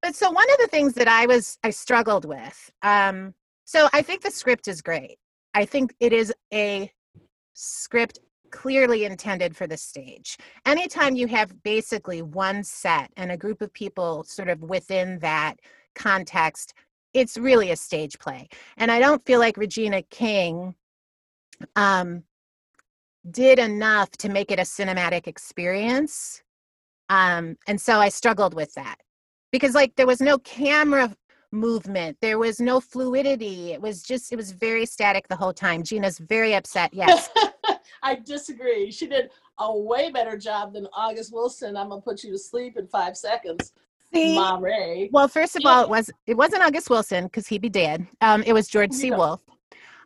But 0.00 0.14
so 0.16 0.30
one 0.30 0.50
of 0.50 0.58
the 0.58 0.66
things 0.68 0.94
that 0.94 1.08
I 1.08 1.26
was, 1.26 1.58
I 1.62 1.70
struggled 1.70 2.24
with, 2.24 2.70
um, 2.82 3.34
so 3.72 3.88
I 3.94 4.02
think 4.02 4.20
the 4.20 4.30
script 4.30 4.68
is 4.68 4.82
great. 4.82 5.16
I 5.54 5.64
think 5.64 5.94
it 5.98 6.12
is 6.12 6.30
a 6.52 6.92
script 7.54 8.18
clearly 8.50 9.06
intended 9.06 9.56
for 9.56 9.66
the 9.66 9.78
stage. 9.78 10.36
Anytime 10.66 11.16
you 11.16 11.26
have 11.28 11.62
basically 11.62 12.20
one 12.20 12.62
set 12.64 13.10
and 13.16 13.32
a 13.32 13.36
group 13.38 13.62
of 13.62 13.72
people 13.72 14.24
sort 14.24 14.50
of 14.50 14.60
within 14.60 15.18
that 15.20 15.54
context, 15.94 16.74
it's 17.14 17.38
really 17.38 17.70
a 17.70 17.76
stage 17.76 18.18
play. 18.18 18.46
And 18.76 18.90
I 18.90 18.98
don't 18.98 19.24
feel 19.24 19.40
like 19.40 19.56
Regina 19.56 20.02
King 20.02 20.74
um, 21.74 22.24
did 23.30 23.58
enough 23.58 24.10
to 24.18 24.28
make 24.28 24.50
it 24.50 24.58
a 24.58 24.64
cinematic 24.64 25.26
experience. 25.26 26.42
Um, 27.08 27.56
and 27.66 27.80
so 27.80 28.00
I 28.00 28.10
struggled 28.10 28.52
with 28.52 28.74
that 28.74 28.96
because, 29.50 29.74
like, 29.74 29.96
there 29.96 30.06
was 30.06 30.20
no 30.20 30.36
camera 30.36 31.16
movement, 31.52 32.16
there 32.20 32.38
was 32.38 32.60
no 32.60 32.80
fluidity. 32.80 33.72
It 33.72 33.80
was 33.80 34.02
just, 34.02 34.32
it 34.32 34.36
was 34.36 34.52
very 34.52 34.86
static 34.86 35.28
the 35.28 35.36
whole 35.36 35.52
time. 35.52 35.82
Gina's 35.82 36.18
very 36.18 36.54
upset. 36.54 36.92
Yes. 36.92 37.28
I 38.02 38.16
disagree. 38.16 38.90
She 38.90 39.06
did 39.06 39.30
a 39.58 39.78
way 39.78 40.10
better 40.10 40.36
job 40.36 40.72
than 40.72 40.88
August 40.92 41.32
Wilson. 41.32 41.76
I'm 41.76 41.90
gonna 41.90 42.00
put 42.00 42.24
you 42.24 42.32
to 42.32 42.38
sleep 42.38 42.76
in 42.76 42.86
five 42.88 43.16
seconds. 43.16 43.72
See? 44.12 44.34
Ma 44.34 44.58
Ray. 44.60 45.08
Well, 45.12 45.28
first 45.28 45.56
of 45.56 45.62
all, 45.64 45.84
it 45.84 45.88
was 45.88 46.10
it 46.26 46.36
wasn't 46.36 46.62
August 46.62 46.90
Wilson 46.90 47.24
because 47.24 47.46
he'd 47.46 47.62
be 47.62 47.68
dead. 47.68 48.06
Um, 48.20 48.42
it 48.42 48.52
was 48.52 48.68
George 48.68 48.92
C. 48.92 49.12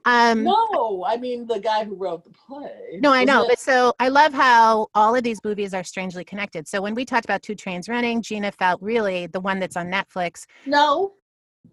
Um, 0.07 0.45
no, 0.45 1.05
I 1.05 1.17
mean 1.17 1.49
the 1.49 1.59
guy 1.59 1.85
who 1.85 1.97
wrote 1.97 2.23
the 2.23 2.31
play. 2.31 3.01
No, 3.01 3.13
I 3.13 3.25
know, 3.25 3.41
Wasn't 3.41 3.51
but 3.51 3.59
so 3.59 3.93
I 3.99 4.07
love 4.09 4.33
how 4.33 4.87
all 4.95 5.17
of 5.17 5.25
these 5.25 5.41
movies 5.43 5.75
are 5.75 5.83
strangely 5.83 6.25
connected. 6.25 6.69
So 6.69 6.81
when 6.81 6.95
we 6.95 7.05
talked 7.05 7.25
about 7.25 7.43
Two 7.43 7.57
Trains 7.57 7.89
Running, 7.89 8.23
Gina 8.23 8.53
felt 8.53 8.81
really 8.81 9.27
the 9.27 9.41
one 9.41 9.59
that's 9.59 9.77
on 9.77 9.87
Netflix. 9.91 10.47
No, 10.65 11.15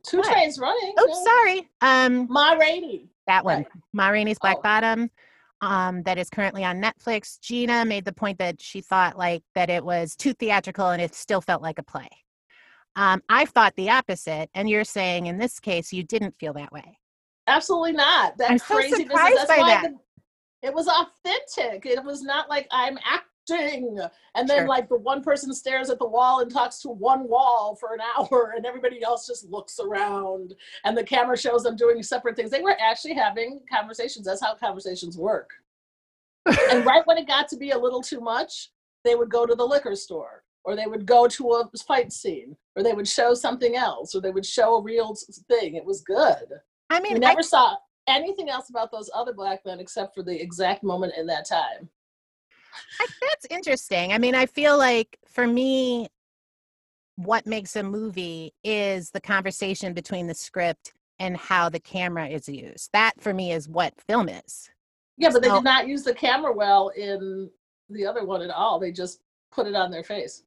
two 0.03 0.17
What? 0.17 0.31
trains 0.31 0.59
running. 0.59 0.93
Oops, 0.99 1.09
no. 1.09 1.23
sorry. 1.23 1.69
Um, 1.81 2.27
Ma 2.29 2.53
Rainey. 2.53 3.09
that 3.27 3.45
one, 3.45 3.57
Right. 3.59 3.67
Ma 3.93 4.07
Rainey's 4.09 4.39
Black 4.39 4.57
Oh. 4.59 4.61
Bottom. 4.61 5.09
Um, 5.61 6.03
that 6.03 6.17
is 6.17 6.29
currently 6.29 6.65
on 6.65 6.81
Netflix. 6.81 7.39
Gina 7.39 7.85
made 7.85 8.03
the 8.03 8.11
point 8.11 8.37
that 8.39 8.61
she 8.61 8.81
thought 8.81 9.17
like 9.17 9.43
that 9.55 9.69
it 9.69 9.83
was 9.85 10.13
too 10.15 10.33
theatrical 10.33 10.89
and 10.89 11.01
it 11.01 11.15
still 11.15 11.39
felt 11.39 11.61
like 11.61 11.79
a 11.79 11.83
play. 11.83 12.09
Um, 12.97 13.23
I 13.29 13.45
thought 13.45 13.73
the 13.77 13.89
opposite, 13.89 14.49
and 14.53 14.69
you're 14.69 14.83
saying 14.83 15.27
in 15.27 15.37
this 15.37 15.59
case 15.61 15.93
you 15.93 16.03
didn't 16.03 16.35
feel 16.37 16.51
that 16.53 16.71
way. 16.73 16.99
Absolutely 17.47 17.93
not. 17.93 18.37
That 18.37 18.51
I'm 18.51 18.57
so 18.57 18.75
crazy 18.75 19.03
business. 19.05 19.13
That's 19.35 19.47
by 19.47 19.57
why 19.57 19.69
that. 19.69 19.83
the- 19.91 20.67
it 20.67 20.73
was 20.73 20.87
authentic. 20.87 21.85
It 21.85 22.03
was 22.03 22.21
not 22.21 22.49
like 22.49 22.67
I'm 22.71 22.97
acting, 23.51 23.99
and 24.35 24.47
then 24.49 24.59
Sure. 24.59 24.67
like 24.67 24.89
the 24.89 24.97
one 24.97 25.21
person 25.21 25.53
stares 25.53 25.89
at 25.89 25.99
the 25.99 26.07
wall 26.07 26.39
and 26.41 26.51
talks 26.51 26.79
to 26.79 26.89
one 26.89 27.27
wall 27.27 27.75
for 27.75 27.93
an 27.93 27.99
hour, 28.17 28.53
and 28.55 28.65
everybody 28.65 29.03
else 29.03 29.27
just 29.27 29.49
looks 29.49 29.79
around, 29.79 30.53
and 30.85 30.97
the 30.97 31.03
camera 31.03 31.37
shows 31.37 31.63
them 31.63 31.75
doing 31.75 32.01
separate 32.03 32.35
things. 32.35 32.51
They 32.51 32.61
were 32.61 32.77
actually 32.79 33.13
having 33.15 33.61
conversations. 33.71 34.25
That's 34.25 34.43
how 34.43 34.55
conversations 34.55 35.17
work. 35.17 35.49
and 36.45 36.85
right 36.85 37.05
when 37.05 37.17
it 37.17 37.27
got 37.27 37.47
to 37.49 37.57
be 37.57 37.71
a 37.71 37.77
little 37.77 38.01
too 38.01 38.19
much, 38.21 38.69
they 39.03 39.15
would 39.15 39.29
go 39.29 39.45
to 39.45 39.55
the 39.55 39.65
liquor 39.65 39.95
store, 39.95 40.43
or 40.63 40.75
they 40.75 40.85
would 40.87 41.05
go 41.05 41.27
to 41.27 41.51
a 41.53 41.69
fight 41.85 42.11
scene, 42.11 42.55
or 42.75 42.83
they 42.83 42.93
would 42.93 43.07
show 43.07 43.33
something 43.33 43.75
else, 43.75 44.15
or 44.15 44.21
they 44.21 44.31
would 44.31 44.45
show 44.45 44.75
a 44.77 44.81
real 44.81 45.15
thing. 45.49 45.75
It 45.75 45.85
was 45.85 46.01
good. 46.01 46.45
I 46.89 46.99
We 46.99 47.09
mean, 47.13 47.23
I 47.23 47.29
never 47.29 47.43
saw 47.43 47.75
anything 48.07 48.49
else 48.49 48.69
about 48.69 48.91
those 48.91 49.09
other 49.15 49.33
black 49.33 49.65
men 49.65 49.79
except 49.79 50.13
for 50.13 50.23
the 50.23 50.39
exact 50.41 50.83
moment 50.83 51.13
in 51.17 51.25
that 51.27 51.45
time. 51.47 51.89
I, 52.99 53.07
that's 53.21 53.47
interesting. 53.49 54.13
I 54.13 54.17
mean, 54.17 54.35
I 54.35 54.45
feel 54.45 54.77
like 54.77 55.17
for 55.27 55.47
me, 55.47 56.07
what 57.15 57.45
makes 57.45 57.75
a 57.75 57.83
movie 57.83 58.53
is 58.63 59.11
the 59.11 59.21
conversation 59.21 59.93
between 59.93 60.27
the 60.27 60.33
script 60.33 60.93
and 61.19 61.37
how 61.37 61.69
the 61.69 61.79
camera 61.79 62.27
is 62.27 62.49
used. 62.49 62.89
That 62.93 63.13
for 63.19 63.33
me 63.33 63.51
is 63.51 63.69
what 63.69 63.93
film 64.01 64.29
is. 64.29 64.69
Yeah, 65.17 65.29
but 65.31 65.41
they 65.41 65.49
So- 65.49 65.55
did 65.55 65.63
not 65.63 65.87
use 65.87 66.03
the 66.03 66.13
camera 66.15 66.51
well 66.51 66.89
in 66.89 67.49
the 67.89 68.05
other 68.05 68.25
one 68.25 68.41
at 68.41 68.49
all. 68.49 68.79
They 68.79 68.91
just 68.91 69.19
put 69.51 69.67
it 69.67 69.75
on 69.75 69.91
their 69.91 70.03
face. 70.03 70.43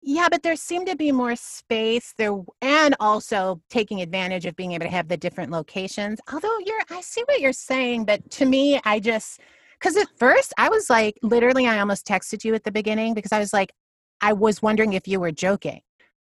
Yeah, 0.00 0.28
but 0.30 0.42
there 0.42 0.56
seemed 0.56 0.86
to 0.86 0.96
be 0.96 1.10
more 1.10 1.34
space 1.34 2.14
there 2.16 2.38
and 2.62 2.94
also 3.00 3.60
taking 3.68 4.00
advantage 4.00 4.46
of 4.46 4.54
being 4.54 4.72
able 4.72 4.86
to 4.86 4.90
have 4.92 5.08
the 5.08 5.16
different 5.16 5.50
locations. 5.50 6.20
Although 6.32 6.56
you're 6.64 6.80
I 6.90 7.00
see 7.00 7.22
what 7.26 7.40
you're 7.40 7.52
saying, 7.52 8.04
but 8.04 8.30
to 8.32 8.46
me 8.46 8.80
I 8.84 9.00
just 9.00 9.40
cuz 9.80 9.96
at 9.96 10.08
first 10.18 10.52
I 10.58 10.68
was 10.68 10.88
like 10.90 11.18
literally 11.22 11.66
I 11.66 11.78
almost 11.80 12.06
texted 12.06 12.44
you 12.44 12.54
at 12.54 12.64
the 12.64 12.72
beginning 12.72 13.14
because 13.14 13.32
I 13.32 13.38
was 13.38 13.52
like 13.52 13.72
I 14.20 14.32
was 14.32 14.60
wondering 14.62 14.92
if 14.94 15.06
you 15.06 15.20
were 15.20 15.32
joking 15.32 15.80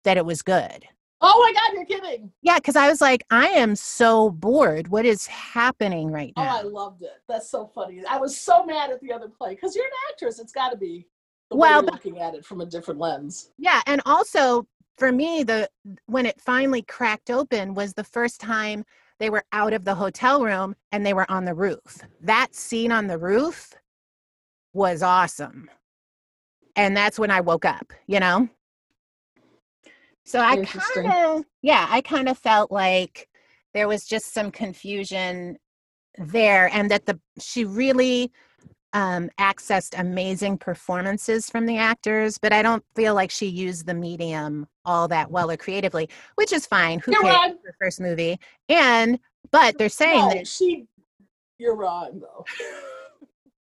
that 0.05 0.17
it 0.17 0.25
was 0.25 0.43
good. 0.43 0.85
Oh 1.23 1.39
my 1.39 1.53
God, 1.53 1.75
you're 1.75 1.85
kidding. 1.85 2.33
Yeah, 2.41 2.55
because 2.57 2.77
I 2.77 2.89
was 2.89 3.03
like, 3.03 3.23
I 3.31 3.49
am 3.49 3.77
so 3.77 4.31
bored. 4.31 4.89
What 4.89 5.05
is 5.05 5.27
happening 5.27 6.11
right 6.11 6.33
now? 6.35 6.45
Oh. 6.45 6.59
I 6.61 6.63
loved 6.63 7.03
it. 7.03 7.21
That's 7.29 7.51
so 7.51 7.67
funny. 7.67 8.03
I 8.09 8.17
was 8.17 8.41
so 8.41 8.65
mad 8.65 8.91
at 8.91 9.01
the 9.03 9.13
other 9.13 9.29
play 9.29 9.51
because 9.55 9.77
you're 9.77 9.85
an 9.85 9.91
actress. 10.11 10.39
It's 10.39 10.53
got 10.53 10.71
to 10.71 10.79
be 10.79 11.07
the 11.51 11.57
way 11.57 11.69
Well, 11.69 11.83
but- 11.83 11.93
looking 11.93 12.21
at 12.21 12.35
it 12.35 12.47
from 12.47 12.63
a 12.63 12.67
different 12.67 13.01
lens. 13.01 13.51
Yeah, 13.59 13.83
and 13.87 14.01
also 14.07 14.67
for 14.97 15.13
me, 15.13 15.43
the 15.43 15.69
when 16.07 16.25
it 16.25 16.41
finally 16.41 16.83
cracked 16.83 17.31
open 17.31 17.75
was 17.75 17.93
the 17.93 18.05
first 18.05 18.41
time 18.41 18.85
they 19.21 19.31
were 19.31 19.45
out 19.53 19.75
of 19.75 19.85
the 19.85 19.95
hotel 19.95 20.43
room 20.43 20.75
and 20.91 21.07
they 21.07 21.13
were 21.13 21.31
on 21.31 21.45
the 21.45 21.55
roof. 21.55 21.99
That 22.23 22.55
scene 22.55 22.91
on 22.91 23.07
the 23.07 23.19
roof 23.19 23.75
was 24.73 25.03
awesome. 25.03 25.71
And 26.75 26.97
that's 26.97 27.19
when 27.19 27.31
I 27.31 27.43
woke 27.43 27.67
up, 27.67 27.93
you 28.07 28.19
know? 28.19 28.49
So 30.25 30.41
I 30.41 30.65
kind 30.65 31.13
of, 31.13 31.45
yeah, 31.61 31.87
I 31.91 32.01
kind 32.01 32.29
of 32.29 32.39
felt 32.39 32.73
like 32.73 33.29
there 33.75 33.89
was 33.89 34.07
just 34.07 34.33
some 34.33 34.51
confusion 34.51 35.59
there 36.17 36.71
and 36.73 36.91
that 36.91 37.07
the 37.07 37.21
she 37.41 37.65
really 37.65 38.33
um, 38.93 39.31
accessed 39.39 39.99
amazing 39.99 40.59
performances 40.59 41.49
from 41.49 41.67
the 41.67 41.77
actors, 41.79 42.39
but 42.39 42.53
I 42.53 42.63
don't 42.63 42.85
feel 42.97 43.15
like 43.15 43.31
she 43.31 43.47
used 43.47 43.87
the 43.87 43.95
medium 43.95 44.67
all 44.85 45.07
that 45.09 45.31
well 45.31 45.51
or 45.51 45.57
creatively, 45.57 46.09
which 46.35 46.53
is 46.53 46.67
fine. 46.67 46.99
Who 47.01 47.13
You're 47.13 47.23
cares? 47.23 47.35
wrong. 47.37 47.59
Her 47.65 47.75
first 47.81 48.01
movie, 48.01 48.39
and 48.69 49.19
but 49.53 49.79
they're 49.79 49.89
saying 49.89 50.29
No, 50.29 50.35
that 50.35 50.47
she. 50.49 50.87
You're 51.59 51.77
wrong 51.77 52.21
though. 52.21 52.45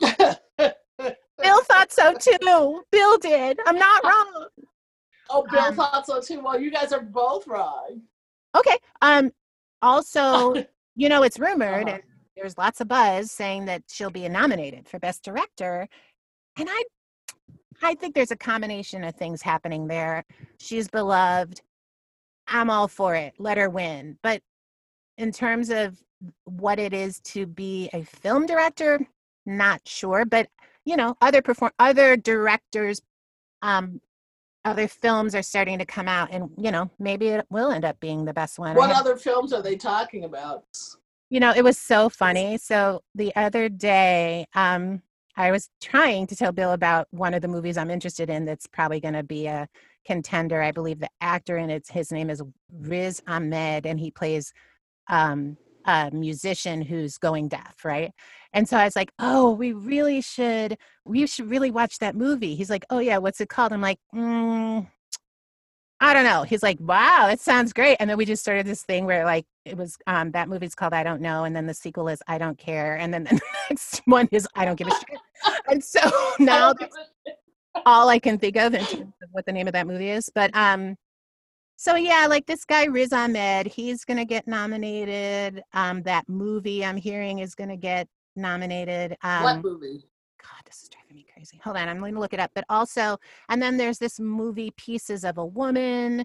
Bill 0.58 1.62
thought 1.64 1.92
so 1.92 2.14
too. 2.14 2.82
Bill 2.90 3.18
did. 3.18 3.58
I'm 3.66 3.78
not 3.78 4.04
wrong. 4.04 4.46
oh, 5.30 5.46
Bill 5.50 5.60
Um, 5.64 5.74
thought 5.76 6.04
so 6.06 6.20
too. 6.20 6.40
Well, 6.40 6.60
you 6.60 6.70
guys 6.70 6.92
are 6.92 7.00
both 7.00 7.46
wrong. 7.46 8.02
Okay. 8.56 8.76
Um. 9.02 9.32
Also, 9.82 10.54
you 10.96 11.08
know, 11.08 11.22
it's 11.22 11.38
rumored, 11.38 11.88
Uh-huh. 11.88 11.94
and 11.96 12.02
there's 12.38 12.58
lots 12.58 12.80
of 12.80 12.88
buzz 12.88 13.30
saying 13.30 13.66
that 13.66 13.82
she'll 13.88 14.10
be 14.10 14.28
nominated 14.28 14.88
for 14.88 14.98
Best 14.98 15.24
Director, 15.24 15.88
and 16.58 16.68
I, 16.70 16.84
I 17.82 17.94
think 17.94 18.14
there's 18.14 18.30
a 18.30 18.36
combination 18.36 19.04
of 19.04 19.14
things 19.14 19.42
happening 19.42 19.86
there. 19.86 20.24
She's 20.58 20.88
beloved. 20.88 21.60
I'm 22.46 22.70
all 22.70 22.88
for 22.88 23.14
it. 23.14 23.34
Let 23.38 23.58
her 23.58 23.68
win. 23.68 24.18
But 24.22 24.42
in 25.18 25.32
terms 25.32 25.70
of 25.70 26.02
what 26.44 26.78
it 26.78 26.92
is 26.92 27.20
to 27.20 27.46
be 27.46 27.90
a 27.92 28.02
film 28.02 28.46
director, 28.46 29.06
not 29.46 29.82
sure. 29.86 30.24
But 30.24 30.48
you 30.84 30.96
know, 30.96 31.16
other 31.20 31.42
perform 31.42 31.72
other 31.78 32.16
directors, 32.16 33.02
um, 33.62 34.00
other 34.64 34.88
films 34.88 35.34
are 35.34 35.42
starting 35.42 35.78
to 35.78 35.84
come 35.84 36.08
out, 36.08 36.30
and 36.32 36.50
you 36.56 36.70
know, 36.70 36.90
maybe 36.98 37.28
it 37.28 37.46
will 37.50 37.70
end 37.70 37.84
up 37.84 38.00
being 38.00 38.24
the 38.24 38.32
best 38.32 38.58
one. 38.58 38.74
What 38.74 38.90
other 38.90 39.16
films 39.16 39.52
are 39.52 39.62
they 39.62 39.76
talking 39.76 40.24
about? 40.24 40.64
You 41.30 41.40
know, 41.40 41.52
it 41.54 41.64
was 41.64 41.78
so 41.78 42.08
funny. 42.08 42.58
So 42.58 43.02
the 43.14 43.34
other 43.36 43.68
day, 43.68 44.46
um, 44.54 45.02
I 45.36 45.50
was 45.52 45.70
trying 45.80 46.26
to 46.28 46.36
tell 46.36 46.52
Bill 46.52 46.72
about 46.72 47.06
one 47.10 47.32
of 47.32 47.42
the 47.42 47.48
movies 47.48 47.76
I'm 47.76 47.90
interested 47.90 48.28
in 48.28 48.44
that's 48.44 48.66
probably 48.66 48.98
going 48.98 49.14
to 49.14 49.22
be 49.22 49.46
a 49.46 49.68
contender. 50.04 50.60
I 50.60 50.72
believe 50.72 50.98
the 50.98 51.10
actor 51.20 51.56
in 51.58 51.70
it, 51.70 51.86
his 51.88 52.10
name 52.10 52.28
is 52.28 52.42
Riz 52.72 53.22
Ahmed, 53.28 53.86
and 53.86 54.00
he 54.00 54.10
plays 54.10 54.52
um, 55.08 55.56
a 55.84 56.10
musician 56.12 56.82
who's 56.82 57.18
going 57.18 57.48
deaf, 57.48 57.84
right? 57.84 58.10
And 58.52 58.68
so 58.68 58.76
I 58.76 58.84
was 58.84 58.96
like, 58.96 59.12
oh, 59.18 59.52
we 59.52 59.72
really 59.72 60.22
should, 60.22 60.76
we 61.04 61.26
should 61.26 61.50
really 61.50 61.70
watch 61.70 61.98
that 61.98 62.16
movie. 62.16 62.54
He's 62.54 62.70
like, 62.70 62.84
oh, 62.90 62.98
yeah, 62.98 63.18
what's 63.18 63.40
it 63.40 63.48
called? 63.48 63.72
I'm 63.72 63.80
like, 63.80 64.00
mm, 64.14 64.88
I 66.00 66.14
don't 66.14 66.24
know. 66.24 66.44
He's 66.44 66.62
like, 66.62 66.78
wow, 66.80 67.26
that 67.26 67.40
sounds 67.40 67.72
great. 67.72 67.96
And 67.98 68.08
then 68.08 68.16
we 68.16 68.24
just 68.24 68.42
started 68.42 68.66
this 68.66 68.82
thing 68.82 69.04
where 69.04 69.24
like 69.24 69.46
it 69.64 69.76
was 69.76 69.96
um 70.06 70.30
that 70.30 70.48
movie's 70.48 70.74
called 70.74 70.92
I 70.92 71.02
Don't 71.02 71.20
Know, 71.20 71.44
and 71.44 71.56
then 71.56 71.66
the 71.66 71.74
sequel 71.74 72.08
is 72.08 72.22
I 72.28 72.38
Don't 72.38 72.56
Care, 72.56 72.96
and 72.96 73.12
then 73.12 73.24
the 73.30 73.40
next 73.68 74.02
one 74.04 74.28
is 74.30 74.46
I 74.54 74.64
Don't 74.64 74.76
Give 74.76 74.86
a 74.88 74.92
Shit. 74.92 75.18
And 75.68 75.82
so 75.82 76.00
now 76.38 76.72
that's 76.72 76.96
all 77.84 78.08
I 78.08 78.18
can 78.18 78.38
think 78.38 78.56
of 78.56 78.74
in 78.74 78.84
terms 78.84 79.12
of 79.22 79.28
what 79.32 79.44
the 79.46 79.52
name 79.52 79.66
of 79.66 79.72
that 79.72 79.86
movie 79.86 80.10
is. 80.10 80.30
But 80.32 80.50
um 80.54 80.96
so 81.76 81.94
yeah, 81.94 82.26
like 82.28 82.46
this 82.46 82.64
guy 82.64 82.84
Riz 82.84 83.12
Ahmed, 83.12 83.66
he's 83.66 84.04
gonna 84.04 84.24
get 84.24 84.46
nominated. 84.46 85.62
Um 85.72 86.02
that 86.04 86.28
movie 86.28 86.84
I'm 86.84 86.96
hearing 86.96 87.40
is 87.40 87.56
gonna 87.56 87.76
get 87.76 88.06
nominated. 88.36 89.16
Um 89.22 89.42
what 89.42 89.64
movie? 89.64 90.04
God, 90.40 90.62
this 90.64 90.84
is 90.84 90.90
crazy. 91.38 91.60
Hold 91.62 91.76
on, 91.76 91.88
I'm 91.88 92.00
going 92.00 92.14
to 92.14 92.20
look 92.20 92.34
it 92.34 92.40
up. 92.40 92.50
But 92.54 92.64
also, 92.68 93.18
and 93.48 93.62
then 93.62 93.76
there's 93.76 93.98
this 93.98 94.18
movie, 94.18 94.72
Pieces 94.76 95.24
of 95.24 95.38
a 95.38 95.44
Woman, 95.46 96.24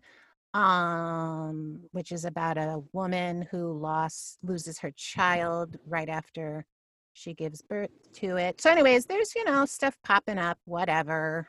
um, 0.55 1.81
which 1.91 2.11
is 2.11 2.25
about 2.25 2.57
a 2.57 2.81
woman 2.93 3.47
who 3.51 3.73
lost 3.73 4.39
loses 4.43 4.79
her 4.79 4.91
child 4.95 5.77
right 5.87 6.09
after 6.09 6.65
she 7.13 7.33
gives 7.33 7.61
birth 7.61 7.91
to 8.13 8.37
it. 8.37 8.59
So, 8.59 8.71
anyways, 8.71 9.05
there's 9.05 9.35
you 9.35 9.43
know 9.45 9.65
stuff 9.65 9.95
popping 10.03 10.39
up, 10.39 10.57
whatever. 10.65 11.47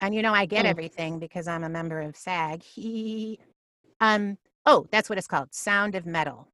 And 0.00 0.14
you 0.14 0.22
know, 0.22 0.32
I 0.32 0.46
get 0.46 0.64
Mm. 0.64 0.68
everything 0.70 1.18
because 1.18 1.46
I'm 1.48 1.64
a 1.64 1.68
member 1.68 2.00
of 2.00 2.16
SAG. 2.16 2.62
He, 2.62 3.38
um, 4.00 4.38
oh, 4.64 4.86
that's 4.90 5.08
what 5.10 5.18
it's 5.18 5.26
called, 5.26 5.52
Sound 5.54 5.94
of 5.94 6.06
Metal. 6.06 6.48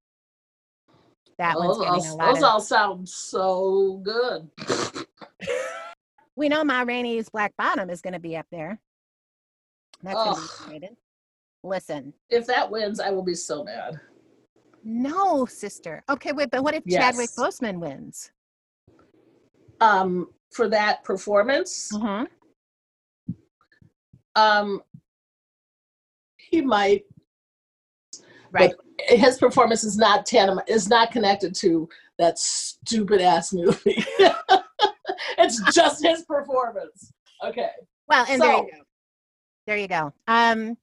That 1.38 1.56
those 1.56 1.78
one's 1.78 2.02
getting 2.02 2.06
a 2.10 2.16
lot 2.16 2.34
those 2.34 2.42
of. 2.42 2.48
all 2.50 2.60
sound 2.60 3.08
so 3.08 4.00
good. 4.04 4.48
We 6.36 6.48
know 6.48 6.64
Ma 6.64 6.82
Rainey's 6.82 7.28
Black 7.28 7.52
Bottom 7.56 7.90
is 7.90 8.00
going 8.00 8.14
to 8.14 8.18
be 8.20 8.36
up 8.36 8.46
there. 8.50 8.80
That's 10.02 10.14
going 10.16 10.34
to 10.34 10.40
be 10.40 10.44
excited. 10.44 10.96
Listen, 11.64 12.12
If 12.28 12.46
that 12.48 12.68
wins, 12.70 12.98
I 12.98 13.10
will 13.10 13.22
be 13.22 13.34
so 13.36 13.62
mad. 13.62 14.00
no, 14.82 15.46
sister. 15.46 16.02
Okay, 16.10 16.32
wait, 16.32 16.50
but 16.50 16.64
what 16.64 16.74
if 16.74 16.82
Chadwick 16.90 17.30
Boseman 17.38 17.78
wins? 17.78 18.32
Um, 19.80 20.28
for 20.52 20.68
that 20.68 21.04
performance, 21.04 21.90
Mm-hmm. 21.92 22.24
um, 24.34 24.82
he 26.36 26.60
might. 26.62 27.04
Right. 28.50 28.74
His 29.08 29.38
performance 29.38 29.82
is 29.84 29.96
not 29.96 30.26
tantam- 30.26 30.68
is 30.68 30.88
not 30.88 31.10
connected 31.12 31.54
to 31.56 31.88
that 32.18 32.38
stupid 32.38 33.20
ass 33.20 33.52
movie. 33.52 34.04
it's 35.38 35.60
just 35.74 36.04
his 36.04 36.24
performance. 36.24 37.12
Okay. 37.44 37.70
Well, 38.08 38.26
and 38.28 38.40
there 38.40 38.56
you 38.56 38.62
go. 38.62 38.82
There 39.66 39.76
you 39.76 39.88
go. 39.88 40.12
Um, 40.28 40.76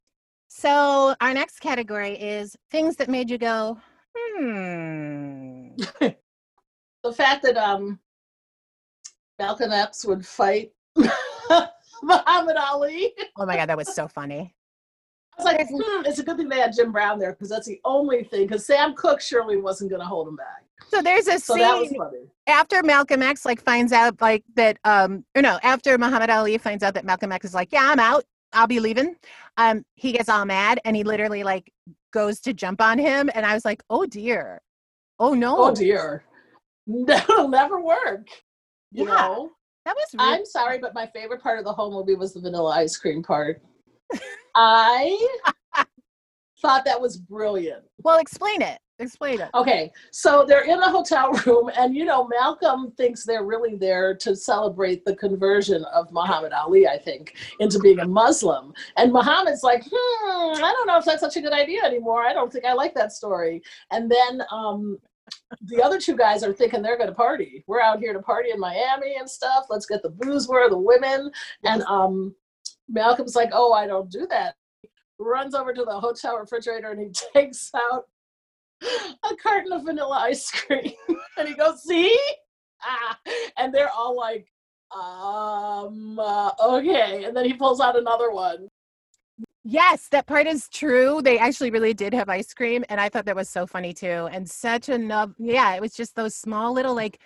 so 0.47 1.15
our 1.21 1.33
next 1.33 1.59
category 1.59 2.13
is 2.19 2.55
things 2.71 2.95
that 2.97 3.09
made 3.09 3.29
you 3.29 3.37
go, 3.37 3.77
hmm. 4.15 5.69
The 7.03 7.13
fact 7.13 7.43
that 7.43 7.55
um 7.57 7.99
Malcolm 9.37 9.71
X 9.71 10.05
would 10.05 10.25
fight 10.25 10.71
Muhammad 12.03 12.57
Ali. 12.57 13.13
Oh 13.37 13.45
my 13.45 13.55
God, 13.55 13.69
that 13.69 13.77
was 13.77 13.93
so 13.93 14.07
funny. 14.07 14.53
I 15.37 15.41
was 15.41 15.45
like, 15.45 15.69
hmm, 15.69 16.05
it's 16.05 16.19
a 16.19 16.23
good 16.23 16.35
thing 16.35 16.49
they 16.49 16.59
had 16.59 16.75
Jim 16.75 16.91
Brown 16.91 17.19
there 17.19 17.31
because 17.31 17.49
that's 17.49 17.67
the 17.67 17.79
only 17.85 18.25
thing. 18.25 18.45
Because 18.45 18.65
Sam 18.65 18.93
Cooke 18.95 19.21
surely 19.21 19.55
wasn't 19.55 19.89
going 19.89 20.01
to 20.01 20.05
hold 20.05 20.27
him 20.27 20.35
back. 20.35 20.65
So 20.87 21.01
there's 21.01 21.27
a 21.27 21.39
So 21.39 21.55
scene 21.55 21.99
after 22.47 22.81
Malcolm 22.83 23.21
X 23.21 23.45
like 23.45 23.61
finds 23.61 23.91
out 23.91 24.19
like 24.21 24.43
that 24.55 24.79
um 24.83 25.23
or 25.35 25.41
no 25.41 25.59
after 25.61 25.97
Muhammad 25.97 26.29
Ali 26.29 26.57
finds 26.57 26.83
out 26.83 26.93
that 26.95 27.05
Malcolm 27.05 27.31
X 27.31 27.45
is 27.45 27.53
like 27.53 27.71
yeah 27.71 27.89
I'm 27.91 27.99
out 27.99 28.23
I'll 28.53 28.65
be 28.67 28.79
leaving 28.79 29.15
um 29.57 29.83
he 29.95 30.11
gets 30.13 30.29
all 30.29 30.45
mad 30.45 30.79
and 30.85 30.95
he 30.95 31.03
literally 31.03 31.43
like 31.43 31.71
goes 32.11 32.39
to 32.41 32.53
jump 32.53 32.81
on 32.81 32.97
him 32.97 33.29
and 33.35 33.45
I 33.45 33.53
was 33.53 33.65
like 33.65 33.83
oh 33.89 34.05
dear 34.05 34.61
oh 35.19 35.33
no 35.35 35.55
Oh 35.57 35.75
dear, 35.75 36.23
that'll 36.87 37.49
never 37.49 37.81
work. 37.81 38.27
You 38.91 39.05
Yeah. 39.05 39.15
know, 39.15 39.51
that 39.85 39.95
was 39.95 40.05
really, 40.13 40.33
I'm 40.37 40.45
sorry, 40.45 40.79
but 40.79 40.95
my 40.95 41.05
favorite 41.07 41.43
part 41.43 41.59
of 41.59 41.65
the 41.65 41.73
whole 41.73 41.91
movie 41.91 42.15
was 42.15 42.33
the 42.33 42.39
vanilla 42.41 42.71
ice 42.71 42.97
cream 42.97 43.21
part. 43.21 43.61
I 44.55 45.27
thought 46.61 46.83
that 46.85 46.99
was 46.99 47.17
brilliant. 47.17 47.83
well 48.03 48.19
explain 48.19 48.61
it 48.61 48.79
explain 48.99 49.41
it 49.41 49.49
Okay, 49.53 49.91
so 50.11 50.45
they're 50.47 50.65
in 50.65 50.79
a 50.79 50.89
hotel 50.89 51.31
room, 51.45 51.69
and 51.77 51.95
you 51.95 52.05
know, 52.05 52.27
Malcolm 52.27 52.91
thinks 52.91 53.23
they're 53.23 53.45
really 53.45 53.75
there 53.75 54.15
to 54.15 54.35
celebrate 54.35 55.05
the 55.05 55.15
conversion 55.15 55.83
of 55.93 56.11
Muhammad 56.11 56.53
Ali, 56.53 56.87
I 56.87 56.97
think, 56.97 57.35
into 57.59 57.79
being 57.79 57.99
a 57.99 58.07
Muslim. 58.07 58.73
And 58.97 59.11
Muhammad's 59.11 59.63
like, 59.63 59.83
hmm, 59.89 60.63
I 60.63 60.71
don't 60.71 60.87
know 60.87 60.97
if 60.97 61.05
that's 61.05 61.21
such 61.21 61.37
a 61.37 61.41
good 61.41 61.53
idea 61.53 61.83
anymore. 61.83 62.23
I 62.23 62.33
don't 62.33 62.51
think 62.51 62.65
I 62.65 62.73
like 62.73 62.93
that 62.95 63.11
story. 63.11 63.61
And 63.91 64.11
then 64.11 64.41
um, 64.51 64.97
the 65.63 65.81
other 65.81 65.99
two 65.99 66.15
guys 66.15 66.43
are 66.43 66.53
thinking 66.53 66.81
they're 66.81 66.97
going 66.97 67.09
to 67.09 67.15
party. 67.15 67.63
We're 67.67 67.81
out 67.81 67.99
here 67.99 68.13
to 68.13 68.19
party 68.19 68.51
in 68.51 68.59
Miami 68.59 69.15
and 69.19 69.29
stuff. 69.29 69.65
Let's 69.69 69.85
get 69.85 70.01
the 70.03 70.09
booze 70.09 70.47
where 70.47 70.69
the 70.69 70.77
women. 70.77 71.31
And 71.63 71.83
um, 71.83 72.35
Malcolm's 72.87 73.35
like, 73.35 73.49
oh, 73.53 73.73
I 73.73 73.87
don't 73.87 74.09
do 74.09 74.27
that. 74.29 74.55
Runs 75.19 75.53
over 75.53 75.73
to 75.73 75.83
the 75.83 75.99
hotel 75.99 76.37
refrigerator 76.37 76.91
and 76.91 77.01
he 77.01 77.11
takes 77.33 77.71
out 77.75 78.07
a 79.29 79.35
carton 79.41 79.71
of 79.71 79.83
vanilla 79.83 80.19
ice 80.23 80.49
cream. 80.51 80.93
and 81.37 81.47
he 81.47 81.55
goes, 81.55 81.83
see? 81.83 82.17
Ah. 82.81 83.19
And 83.57 83.73
they're 83.73 83.91
all 83.91 84.15
like, 84.15 84.47
Um. 84.91 86.17
Uh, 86.19 86.51
okay, 86.59 87.23
and 87.25 87.37
then 87.37 87.45
he 87.45 87.53
pulls 87.53 87.79
out 87.79 87.95
another 87.97 88.31
one. 88.31 88.67
Yes, 89.63 90.07
that 90.09 90.25
part 90.25 90.47
is 90.47 90.67
true. 90.69 91.21
They 91.21 91.37
actually 91.37 91.69
really 91.69 91.93
did 91.93 92.13
have 92.13 92.27
ice 92.29 92.53
cream, 92.53 92.83
and 92.89 92.99
I 92.99 93.09
thought 93.09 93.25
that 93.25 93.35
was 93.35 93.49
so 93.49 93.67
funny 93.67 93.93
too. 93.93 94.27
And 94.31 94.49
such 94.49 94.89
a 94.89 94.97
nub. 94.97 95.33
Yeah, 95.37 95.75
it 95.75 95.81
was 95.81 95.93
just 95.93 96.15
those 96.15 96.33
small 96.35 96.73
little 96.73 96.95
like 96.95 97.19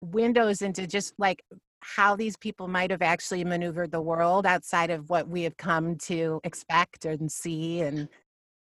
windows 0.00 0.62
into 0.62 0.86
just 0.86 1.14
like 1.18 1.42
how 1.80 2.14
these 2.14 2.36
people 2.36 2.68
might 2.68 2.90
have 2.90 3.02
actually 3.02 3.42
maneuvered 3.44 3.90
the 3.90 4.00
world 4.00 4.46
outside 4.46 4.90
of 4.90 5.10
what 5.10 5.28
we 5.28 5.42
have 5.42 5.56
come 5.56 5.96
to 5.96 6.40
expect 6.44 7.06
and 7.06 7.32
see 7.32 7.80
and 7.80 8.08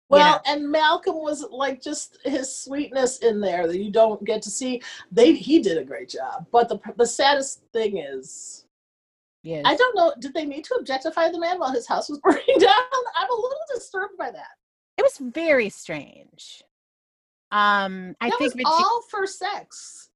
well 0.09 0.41
yeah. 0.45 0.53
and 0.53 0.69
malcolm 0.69 1.15
was 1.15 1.45
like 1.51 1.81
just 1.81 2.17
his 2.23 2.55
sweetness 2.55 3.19
in 3.19 3.39
there 3.39 3.67
that 3.67 3.79
you 3.79 3.91
don't 3.91 4.23
get 4.25 4.41
to 4.41 4.49
see 4.49 4.81
they 5.11 5.33
he 5.33 5.59
did 5.59 5.77
a 5.77 5.83
great 5.83 6.09
job 6.09 6.45
but 6.51 6.67
the 6.69 6.79
the 6.97 7.05
saddest 7.05 7.61
thing 7.73 7.97
is 7.97 8.65
yeah 9.43 9.61
i 9.65 9.75
don't 9.75 9.95
know 9.95 10.13
did 10.19 10.33
they 10.33 10.45
need 10.45 10.63
to 10.63 10.75
objectify 10.75 11.29
the 11.29 11.39
man 11.39 11.59
while 11.59 11.71
his 11.71 11.87
house 11.87 12.09
was 12.09 12.19
burning 12.23 12.59
down 12.59 12.73
i'm 13.17 13.29
a 13.29 13.35
little 13.35 13.57
disturbed 13.73 14.17
by 14.17 14.31
that 14.31 14.57
it 14.97 15.03
was 15.03 15.17
very 15.33 15.69
strange 15.69 16.63
um 17.51 18.15
i 18.21 18.29
that 18.29 18.37
think 18.37 18.55
was 18.55 18.63
all 18.65 19.01
for 19.09 19.25
sex 19.25 20.09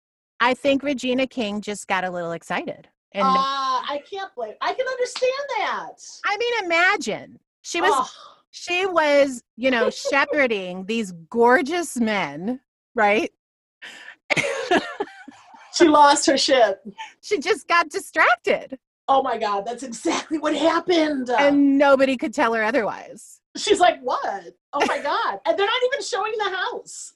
I 0.44 0.54
think 0.54 0.84
Regina 0.84 1.26
King 1.26 1.62
just 1.62 1.88
got 1.88 2.04
a 2.04 2.10
little 2.10 2.34
excited. 2.34 2.90
And 3.14 3.24
uh, 3.24 3.30
I 3.30 4.02
can't 4.12 4.34
blame. 4.36 4.56
I 4.60 4.74
can 4.74 4.86
understand 4.86 5.32
that. 5.58 5.94
I 6.26 6.38
mean, 6.38 6.66
imagine 6.66 7.40
she 7.62 7.80
was 7.80 7.92
oh. 7.94 8.10
She 8.56 8.86
was, 8.86 9.44
you 9.58 9.72
know, 9.72 9.90
shepherding 9.90 10.86
these 10.86 11.12
gorgeous 11.30 11.98
men, 11.98 12.60
right? 12.96 13.32
she 15.74 15.88
lost 15.88 16.26
her 16.28 16.38
shit. 16.38 16.80
She 17.22 17.40
just 17.40 17.68
got 17.68 17.90
distracted. 17.90 18.78
Oh 19.08 19.22
my 19.22 19.38
god, 19.38 19.66
that's 19.66 19.84
exactly 19.84 20.38
what 20.38 20.56
happened. 20.56 21.30
And 21.30 21.78
nobody 21.78 22.16
could 22.16 22.34
tell 22.34 22.54
her 22.54 22.64
otherwise. 22.64 23.42
She's 23.58 23.80
like, 23.80 24.00
"What? 24.02 24.56
Oh 24.72 24.86
my 24.88 25.00
god!" 25.00 25.40
and 25.46 25.60
they're 25.60 25.66
not 25.66 25.84
even 25.86 26.04
showing 26.04 26.34
the 26.38 26.56
house. 26.56 27.14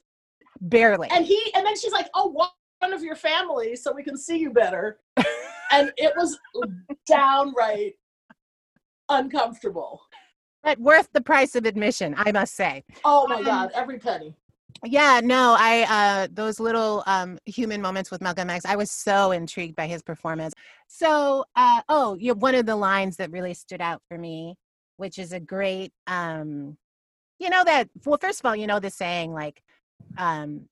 Barely. 0.59 1.07
And 1.11 1.25
he, 1.25 1.39
and 1.55 1.65
then 1.65 1.77
she's 1.77 1.93
like, 1.93 2.09
"Oh, 2.13 2.27
what? 2.27 2.51
front 2.79 2.93
of 2.93 3.03
your 3.03 3.15
family 3.15 3.75
so 3.75 3.93
we 3.93 4.03
can 4.03 4.17
see 4.17 4.37
you 4.37 4.51
better. 4.51 4.99
and 5.71 5.91
it 5.97 6.13
was 6.15 6.39
downright 7.07 7.93
uncomfortable. 9.09 10.01
But 10.63 10.79
worth 10.79 11.09
the 11.13 11.21
price 11.21 11.55
of 11.55 11.65
admission, 11.65 12.15
I 12.17 12.31
must 12.31 12.55
say. 12.55 12.83
Oh 13.05 13.27
my 13.27 13.37
um, 13.37 13.43
God, 13.43 13.71
every 13.73 13.99
penny. 13.99 14.35
Yeah, 14.83 15.21
no, 15.23 15.55
I 15.57 15.85
uh 15.89 16.27
those 16.31 16.59
little 16.59 17.03
um 17.07 17.39
human 17.45 17.81
moments 17.81 18.11
with 18.11 18.21
Malcolm 18.21 18.49
X, 18.49 18.65
I 18.65 18.75
was 18.75 18.91
so 18.91 19.31
intrigued 19.31 19.75
by 19.75 19.87
his 19.87 20.03
performance. 20.03 20.53
So 20.87 21.45
uh 21.55 21.81
oh, 21.89 22.15
you 22.15 22.33
one 22.35 22.55
of 22.55 22.65
the 22.65 22.75
lines 22.75 23.17
that 23.17 23.31
really 23.31 23.53
stood 23.53 23.81
out 23.81 24.01
for 24.07 24.17
me, 24.17 24.55
which 24.97 25.17
is 25.17 25.33
a 25.33 25.39
great 25.39 25.91
um 26.05 26.77
you 27.39 27.49
know 27.49 27.63
that 27.63 27.89
well, 28.05 28.19
first 28.19 28.39
of 28.39 28.45
all, 28.45 28.55
you 28.55 28.67
know 28.67 28.79
the 28.79 28.91
saying 28.91 29.33
like 29.33 29.61
um 30.17 30.67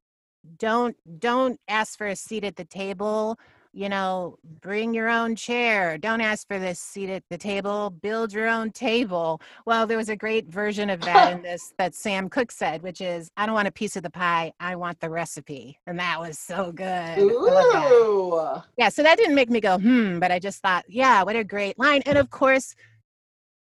don't 0.58 0.96
don't 1.20 1.60
ask 1.68 1.98
for 1.98 2.08
a 2.08 2.16
seat 2.16 2.44
at 2.44 2.56
the 2.56 2.66
table 2.66 3.40
you 3.76 3.90
know 3.90 4.38
bring 4.62 4.94
your 4.94 5.10
own 5.10 5.36
chair. 5.36 5.98
Don't 5.98 6.22
ask 6.22 6.48
for 6.48 6.58
this 6.58 6.80
seat 6.80 7.10
at 7.10 7.24
the 7.30 7.38
table. 7.38 7.90
Build 7.90 8.32
your 8.32 8.48
own 8.48 8.72
table. 8.72 9.42
Well 9.66 9.86
there 9.86 9.98
was 9.98 10.08
a 10.08 10.16
great 10.16 10.48
version 10.48 10.90
of 10.90 11.02
that 11.02 11.34
in 11.34 11.42
this 11.44 11.74
that 11.78 11.94
sam 11.94 12.30
Cooke 12.30 12.52
said 12.52 12.82
which 12.82 13.02
is 13.02 13.30
i 13.36 13.46
don't 13.46 13.54
want 13.54 13.68
a 13.68 13.72
piece 13.72 13.98
of 13.98 14.04
the 14.04 14.10
pie. 14.10 14.54
I 14.60 14.78
want 14.78 15.00
the 15.02 15.10
recipe. 15.10 15.78
And 15.86 16.00
that 16.00 16.20
was 16.20 16.40
so 16.40 16.72
good. 16.72 17.20
Ooh. 17.20 18.62
yeah 18.78 18.88
so 18.90 19.04
that 19.04 19.18
didn't 19.18 19.36
make 19.36 19.50
me 19.50 19.60
go 19.60 19.78
hmm 19.78 20.20
but 20.20 20.32
i 20.32 20.40
just 20.40 20.62
thought 20.62 20.86
yeah 20.88 21.22
what 21.24 21.36
a 21.36 21.44
great 21.44 21.78
line. 21.78 22.02
And 22.06 22.18
of 22.18 22.30
course 22.30 22.76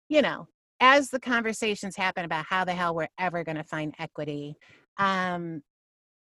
you 0.07 0.21
know 0.21 0.47
as 0.79 1.09
the 1.09 1.19
conversations 1.19 1.97
happen 1.97 2.23
about 2.23 2.45
how 2.45 2.63
the 2.63 2.73
hell 2.73 2.95
we're 2.95 3.09
ever 3.17 3.43
going 3.43 3.57
to 3.57 3.65
find 3.65 3.93
equity 3.99 4.55
um 4.97 5.61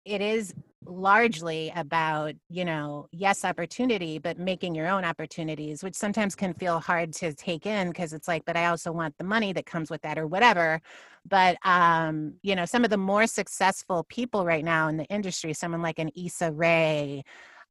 it 0.06 0.21
is 0.21 0.54
largely 0.86 1.72
about 1.76 2.34
you 2.50 2.65
know 2.65 3.08
yes 3.12 3.46
opportunity 3.46 4.17
but 4.17 4.38
making 4.38 4.76
your 4.76 4.88
own 4.88 5.04
opportunities 5.04 5.84
which 5.84 5.96
sometimes 5.96 6.36
can 6.36 6.54
feel 6.54 6.80
hard 6.80 7.13
to 7.13 7.34
take 7.34 7.65
in 7.65 7.89
because 7.89 8.13
it's 8.13 8.28
like 8.28 8.43
but 8.46 8.56
i 8.58 8.65
also 8.65 8.91
want 8.91 9.15
the 9.17 9.24
money 9.24 9.54
that 9.54 9.65
comes 9.65 9.89
with 9.89 10.02
that 10.02 10.17
or 10.17 10.28
whatever 10.28 10.82
but 11.26 11.58
um 11.65 12.34
you 12.41 12.56
know 12.56 12.65
some 12.65 12.84
of 12.84 12.89
the 12.89 12.98
more 12.98 13.28
successful 13.28 14.06
people 14.10 14.46
right 14.46 14.65
now 14.65 14.88
in 14.88 14.98
the 14.98 15.06
industry 15.06 15.54
someone 15.54 15.82
like 15.82 16.00
an 16.00 16.10
Issa 16.15 16.52
Rae 16.52 17.24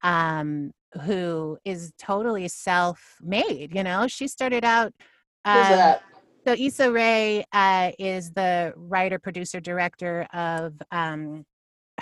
um 0.03 0.72
who 1.05 1.59
is 1.64 1.92
totally 1.98 2.48
self-made 2.48 3.75
you 3.75 3.83
know 3.83 4.07
she 4.07 4.27
started 4.29 4.64
out 4.64 4.92
um, 5.44 5.62
that? 5.62 6.03
so 6.46 6.55
Issa 6.55 6.90
Rae 6.90 7.44
uh, 7.53 7.92
is 7.98 8.33
the 8.33 8.72
writer, 8.77 9.18
producer, 9.20 9.61
director 9.61 10.27
of 10.33 10.75
um, 10.90 11.44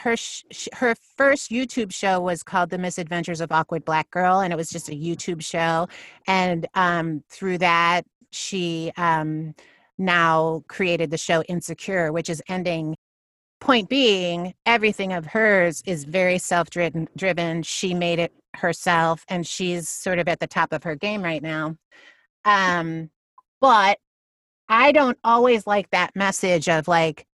her 0.03 0.17
sh- 0.17 0.69
her 0.73 0.95
first 1.17 1.51
YouTube 1.51 1.93
show 1.93 2.21
was 2.21 2.43
called 2.43 2.71
The 2.71 2.79
Misadventures 2.79 3.41
of 3.41 3.53
Awkward 3.53 3.85
Black 3.85 4.11
Girl, 4.11 4.41
and 4.41 4.53
it 4.53 4.57
was 4.57 4.71
just 4.71 4.89
a 4.89 4.93
YouTube 4.93 5.43
show. 5.43 5.89
And 6.27 6.67
um, 6.75 7.23
through 7.29 7.59
that, 7.59 8.07
she 8.31 8.93
um, 8.97 9.55
now 9.99 10.63
created 10.69 11.11
the 11.11 11.19
show 11.19 11.43
Insecure, 11.43 12.13
which 12.13 12.31
is 12.31 12.43
ending. 12.49 12.97
Point 13.61 13.91
being, 13.91 14.55
everything 14.65 15.13
of 15.13 15.27
hers 15.27 15.83
is 15.85 16.05
very 16.05 16.39
self 16.39 16.71
driven. 16.71 17.63
She 17.63 17.93
made 17.93 18.19
it 18.19 18.33
herself, 18.55 19.23
and 19.29 19.47
she's 19.47 19.87
sort 19.87 20.19
of 20.19 20.29
at 20.29 20.41
the 20.41 20.47
top 20.47 20.73
of 20.73 20.83
her 20.85 20.97
game 20.97 21.23
right 21.23 21.43
now. 21.43 21.77
Um, 22.47 23.11
but 23.61 23.99
I 24.71 24.93
don't 24.93 25.19
always 25.25 25.67
like 25.67 25.91
that 25.91 26.17
message 26.17 26.71
of 26.71 26.89
like, 26.89 27.27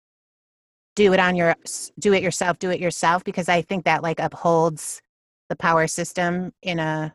do 0.97 1.13
it 1.13 1.21
on 1.21 1.37
your 1.37 1.55
do 2.01 2.13
it 2.13 2.23
yourself 2.23 2.59
do 2.59 2.71
it 2.71 2.81
yourself 2.81 3.23
because 3.23 3.49
i 3.49 3.63
think 3.63 3.85
that 3.85 4.03
like 4.03 4.19
upholds 4.19 5.01
the 5.49 5.57
power 5.57 5.87
system 5.87 6.53
in 6.63 6.81
a 6.81 7.15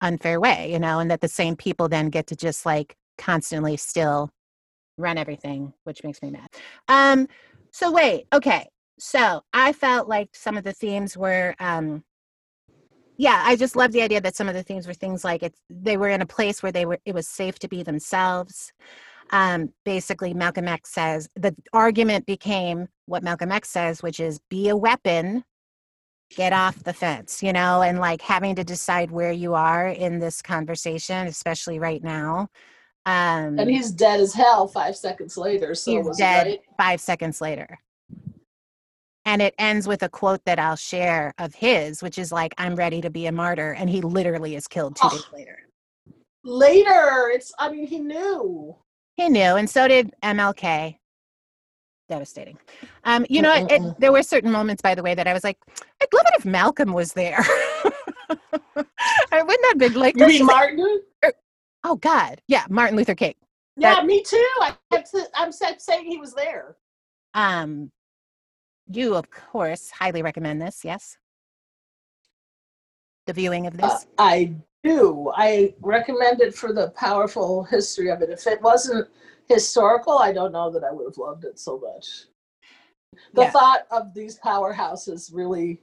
unfair 0.00 0.40
way 0.40 0.72
you 0.72 0.78
know 0.78 0.98
and 0.98 1.10
that 1.10 1.20
the 1.20 1.28
same 1.28 1.54
people 1.54 1.88
then 1.88 2.08
get 2.08 2.26
to 2.26 2.34
just 2.34 2.66
like 2.66 2.96
constantly 3.18 3.76
still 3.76 4.30
run 4.96 5.18
everything 5.18 5.72
which 5.84 6.02
makes 6.04 6.22
me 6.22 6.30
mad. 6.30 6.48
Um 6.88 7.28
so 7.72 7.90
wait 7.90 8.26
okay. 8.32 8.68
So 8.98 9.42
i 9.52 9.72
felt 9.72 10.08
like 10.08 10.30
some 10.34 10.56
of 10.56 10.64
the 10.64 10.72
themes 10.72 11.16
were 11.16 11.54
um 11.60 12.02
yeah 13.16 13.42
i 13.44 13.56
just 13.56 13.76
love 13.76 13.92
the 13.92 14.02
idea 14.02 14.20
that 14.20 14.36
some 14.36 14.48
of 14.48 14.54
the 14.54 14.62
themes 14.62 14.86
were 14.86 14.94
things 14.94 15.24
like 15.24 15.42
it's 15.42 15.60
they 15.68 15.96
were 15.96 16.08
in 16.08 16.22
a 16.22 16.26
place 16.26 16.62
where 16.62 16.72
they 16.72 16.86
were 16.86 16.98
it 17.04 17.14
was 17.14 17.28
safe 17.28 17.58
to 17.58 17.68
be 17.68 17.82
themselves 17.82 18.72
um, 19.30 19.72
basically 19.84 20.34
Malcolm 20.34 20.68
X 20.68 20.92
says 20.92 21.28
the 21.36 21.54
argument 21.72 22.26
became 22.26 22.88
what 23.06 23.22
Malcolm 23.22 23.52
X 23.52 23.70
says, 23.70 24.02
which 24.02 24.20
is 24.20 24.40
be 24.48 24.68
a 24.68 24.76
weapon, 24.76 25.44
get 26.30 26.52
off 26.52 26.82
the 26.84 26.92
fence, 26.92 27.42
you 27.42 27.52
know, 27.52 27.82
and 27.82 27.98
like 27.98 28.22
having 28.22 28.54
to 28.56 28.64
decide 28.64 29.10
where 29.10 29.32
you 29.32 29.54
are 29.54 29.88
in 29.88 30.18
this 30.18 30.42
conversation, 30.42 31.26
especially 31.26 31.78
right 31.78 32.02
now. 32.02 32.48
Um, 33.06 33.58
and 33.58 33.70
he's 33.70 33.90
dead 33.90 34.20
as 34.20 34.34
hell 34.34 34.68
five 34.68 34.96
seconds 34.96 35.36
later. 35.36 35.74
So 35.74 36.02
he's 36.02 36.16
dead 36.16 36.46
right? 36.46 36.60
five 36.76 37.00
seconds 37.00 37.40
later. 37.40 37.78
And 39.24 39.42
it 39.42 39.54
ends 39.58 39.86
with 39.86 40.02
a 40.02 40.08
quote 40.08 40.44
that 40.44 40.58
I'll 40.58 40.76
share 40.76 41.34
of 41.38 41.54
his, 41.54 42.02
which 42.02 42.18
is 42.18 42.32
like, 42.32 42.54
I'm 42.58 42.74
ready 42.74 43.00
to 43.00 43.10
be 43.10 43.26
a 43.26 43.32
martyr. 43.32 43.72
And 43.72 43.88
he 43.88 44.00
literally 44.00 44.56
is 44.56 44.66
killed 44.66 44.96
two 44.96 45.06
oh, 45.06 45.10
days 45.10 45.26
later. 45.32 45.58
Later. 46.42 47.30
It's, 47.32 47.52
I 47.58 47.70
mean, 47.70 47.86
he 47.86 47.98
knew. 47.98 48.76
He 49.20 49.28
knew, 49.28 49.56
and 49.56 49.68
so 49.68 49.86
did 49.86 50.14
MLK. 50.22 50.96
Devastating. 52.08 52.56
Um, 53.04 53.26
you 53.28 53.42
know, 53.42 53.52
it, 53.54 53.70
it, 53.70 54.00
there 54.00 54.12
were 54.12 54.22
certain 54.22 54.50
moments, 54.50 54.80
by 54.80 54.94
the 54.94 55.02
way, 55.02 55.14
that 55.14 55.26
I 55.26 55.34
was 55.34 55.44
like, 55.44 55.58
I'd 56.00 56.08
love 56.14 56.24
it 56.28 56.38
if 56.38 56.46
Malcolm 56.46 56.94
was 56.94 57.12
there. 57.12 57.36
I 57.38 58.32
wouldn't 59.42 59.62
that 59.62 59.74
be 59.76 59.90
like? 59.90 60.18
You 60.18 60.26
mean 60.26 60.46
Martin? 60.46 61.02
Er, 61.22 61.34
oh 61.84 61.96
God, 61.96 62.40
yeah, 62.48 62.64
Martin 62.70 62.96
Luther 62.96 63.14
King. 63.14 63.34
Yeah, 63.76 63.96
that, 63.96 64.06
me 64.06 64.22
too. 64.22 64.48
I, 64.62 64.74
I'm 65.34 65.52
saying 65.52 66.06
he 66.06 66.16
was 66.16 66.32
there. 66.32 66.76
Um, 67.34 67.92
you 68.90 69.16
of 69.16 69.30
course 69.30 69.90
highly 69.90 70.22
recommend 70.22 70.62
this. 70.62 70.80
Yes. 70.82 71.18
The 73.26 73.34
viewing 73.34 73.66
of 73.66 73.76
this. 73.76 73.92
Uh, 73.92 73.98
I 74.18 74.54
do. 74.82 75.32
I 75.34 75.74
recommend 75.80 76.40
it 76.40 76.54
for 76.54 76.72
the 76.72 76.90
powerful 76.90 77.64
history 77.64 78.10
of 78.10 78.22
it. 78.22 78.30
If 78.30 78.46
it 78.46 78.60
wasn't 78.62 79.08
historical, 79.48 80.18
I 80.18 80.32
don't 80.32 80.52
know 80.52 80.70
that 80.70 80.84
I 80.84 80.92
would 80.92 81.06
have 81.06 81.18
loved 81.18 81.44
it 81.44 81.58
so 81.58 81.78
much. 81.78 82.26
The 83.34 83.42
yeah. 83.42 83.50
thought 83.50 83.86
of 83.90 84.14
these 84.14 84.38
powerhouses 84.38 85.30
really 85.32 85.80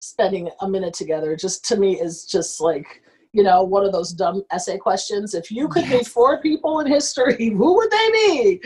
spending 0.00 0.48
a 0.60 0.68
minute 0.68 0.94
together 0.94 1.36
just 1.36 1.64
to 1.66 1.76
me 1.76 2.00
is 2.00 2.24
just 2.24 2.60
like 2.60 3.02
you 3.32 3.42
know 3.42 3.64
one 3.64 3.84
of 3.84 3.92
those 3.92 4.12
dumb 4.12 4.44
essay 4.52 4.78
questions 4.78 5.34
if 5.34 5.50
you 5.50 5.68
could 5.68 5.84
yes. 5.88 5.98
be 5.98 6.04
four 6.04 6.40
people 6.40 6.78
in 6.78 6.86
history 6.86 7.50
who 7.56 7.74
would 7.74 7.90
they 7.90 8.10
be 8.12 8.62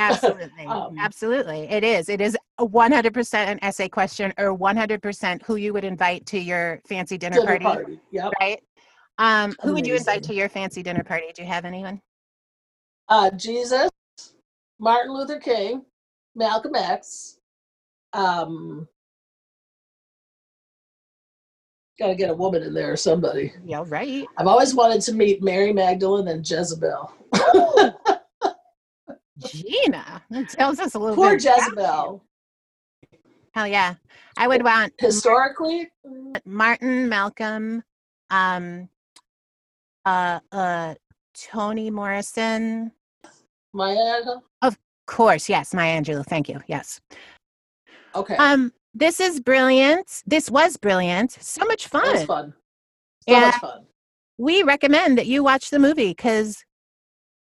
Absolutely. 0.00 0.64
um, 0.66 0.98
Absolutely. 0.98 1.60
It 1.68 1.84
is. 1.84 2.08
It 2.08 2.20
is 2.20 2.36
a 2.58 2.66
100% 2.66 3.34
an 3.34 3.58
essay 3.62 3.88
question 3.88 4.32
or 4.38 4.56
100% 4.56 5.42
who 5.42 5.56
you 5.56 5.72
would 5.72 5.84
invite 5.84 6.26
to 6.26 6.38
your 6.38 6.80
fancy 6.88 7.18
dinner, 7.18 7.36
dinner 7.36 7.60
party. 7.60 7.64
party. 7.64 8.00
Yep. 8.10 8.32
Right. 8.40 8.62
Um, 9.18 9.54
who 9.62 9.74
would 9.74 9.86
you 9.86 9.94
invite 9.94 10.22
to 10.24 10.34
your 10.34 10.48
fancy 10.48 10.82
dinner 10.82 11.04
party? 11.04 11.26
Do 11.34 11.42
you 11.42 11.48
have 11.48 11.66
anyone? 11.66 12.00
Uh, 13.08 13.30
Jesus, 13.32 13.90
Martin 14.78 15.12
Luther 15.12 15.38
King, 15.38 15.84
Malcolm 16.34 16.74
X. 16.74 17.38
Um, 18.12 18.88
Got 21.98 22.06
to 22.06 22.14
get 22.14 22.30
a 22.30 22.34
woman 22.34 22.62
in 22.62 22.72
there 22.72 22.90
or 22.90 22.96
somebody. 22.96 23.52
Yeah, 23.62 23.84
right. 23.86 24.24
I've 24.38 24.46
always 24.46 24.74
wanted 24.74 25.02
to 25.02 25.12
meet 25.12 25.42
Mary 25.42 25.70
Magdalene 25.70 26.28
and 26.28 26.48
Jezebel. 26.48 27.12
Gina. 29.46 30.22
That 30.30 30.48
tells 30.48 30.78
us 30.78 30.94
a 30.94 30.98
little 30.98 31.16
Poor 31.16 31.36
bit. 31.36 31.44
about 31.44 31.56
you. 31.56 31.62
Jezebel. 31.64 32.24
Hell 33.52 33.66
yeah. 33.66 33.94
I 34.36 34.46
would 34.48 34.62
want 34.62 34.92
Historically, 34.98 35.88
Martin, 36.44 37.08
Malcolm, 37.08 37.82
um, 38.30 38.88
uh, 40.04 40.40
uh, 40.52 40.94
Toni 41.34 41.90
Morrison. 41.90 42.92
Maya. 43.72 44.22
Of 44.62 44.78
course, 45.06 45.48
yes, 45.48 45.74
Maya 45.74 46.00
Angelou. 46.00 46.24
Thank 46.24 46.48
you. 46.48 46.60
Yes. 46.66 47.00
Okay, 48.14 48.36
Um, 48.36 48.72
this 48.94 49.20
is 49.20 49.40
brilliant. 49.40 50.22
This 50.26 50.50
was 50.50 50.76
brilliant. 50.76 51.32
So 51.32 51.64
much 51.64 51.86
fun. 51.88 52.26
fun. 52.26 52.54
So 53.28 53.34
Yeah. 53.34 53.40
much 53.46 53.60
fun. 53.60 53.86
We 54.38 54.62
recommend 54.62 55.18
that 55.18 55.26
you 55.26 55.42
watch 55.44 55.70
the 55.70 55.78
movie 55.78 56.08
because 56.10 56.64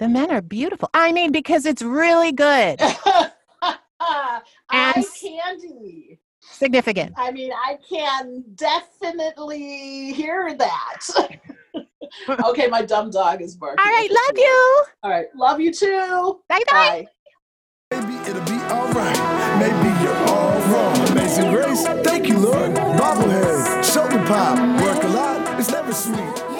the 0.02 0.08
men 0.08 0.32
are 0.32 0.42
beautiful. 0.42 0.90
I 0.92 1.12
mean, 1.12 1.30
because 1.30 1.64
it's 1.64 1.80
really 1.80 2.32
good, 2.32 2.76
Eye 4.00 4.40
And- 4.72 5.06
candy. 5.20 6.18
significant. 6.40 7.12
I 7.16 7.30
mean, 7.30 7.52
I 7.52 7.78
can 7.88 8.42
definitely 8.56 10.12
hear 10.12 10.56
that. 10.58 11.00
okay, 12.48 12.66
my 12.66 12.82
dumb 12.82 13.10
dog 13.10 13.42
is 13.42 13.54
barking. 13.54 13.78
All 13.78 13.92
right, 13.92 14.10
love 14.10 14.36
you. 14.36 14.84
All 15.04 15.10
right, 15.10 15.26
love 15.36 15.60
you 15.60 15.72
too. 15.72 16.40
Bye 16.48 16.62
bye. 16.68 17.06
Bye. 17.06 17.06
Maybe 17.92 18.14
it'll 18.28 18.44
be 18.44 18.58
alright. 18.74 19.18
Maybe 19.60 20.02
you're 20.02 20.16
all 20.30 20.60
wrong. 20.72 20.96
Amazing 21.10 21.52
grace. 21.52 21.86
Thank 22.02 22.26
you, 22.26 22.38
Lord. 22.40 22.72
Bobblehead, 22.74 23.84
shoulder 23.84 24.24
pop, 24.26 24.58
work 24.82 25.04
a 25.04 25.08
lot. 25.08 25.60
It's 25.60 25.70
never 25.70 25.92
sweet. 25.92 26.51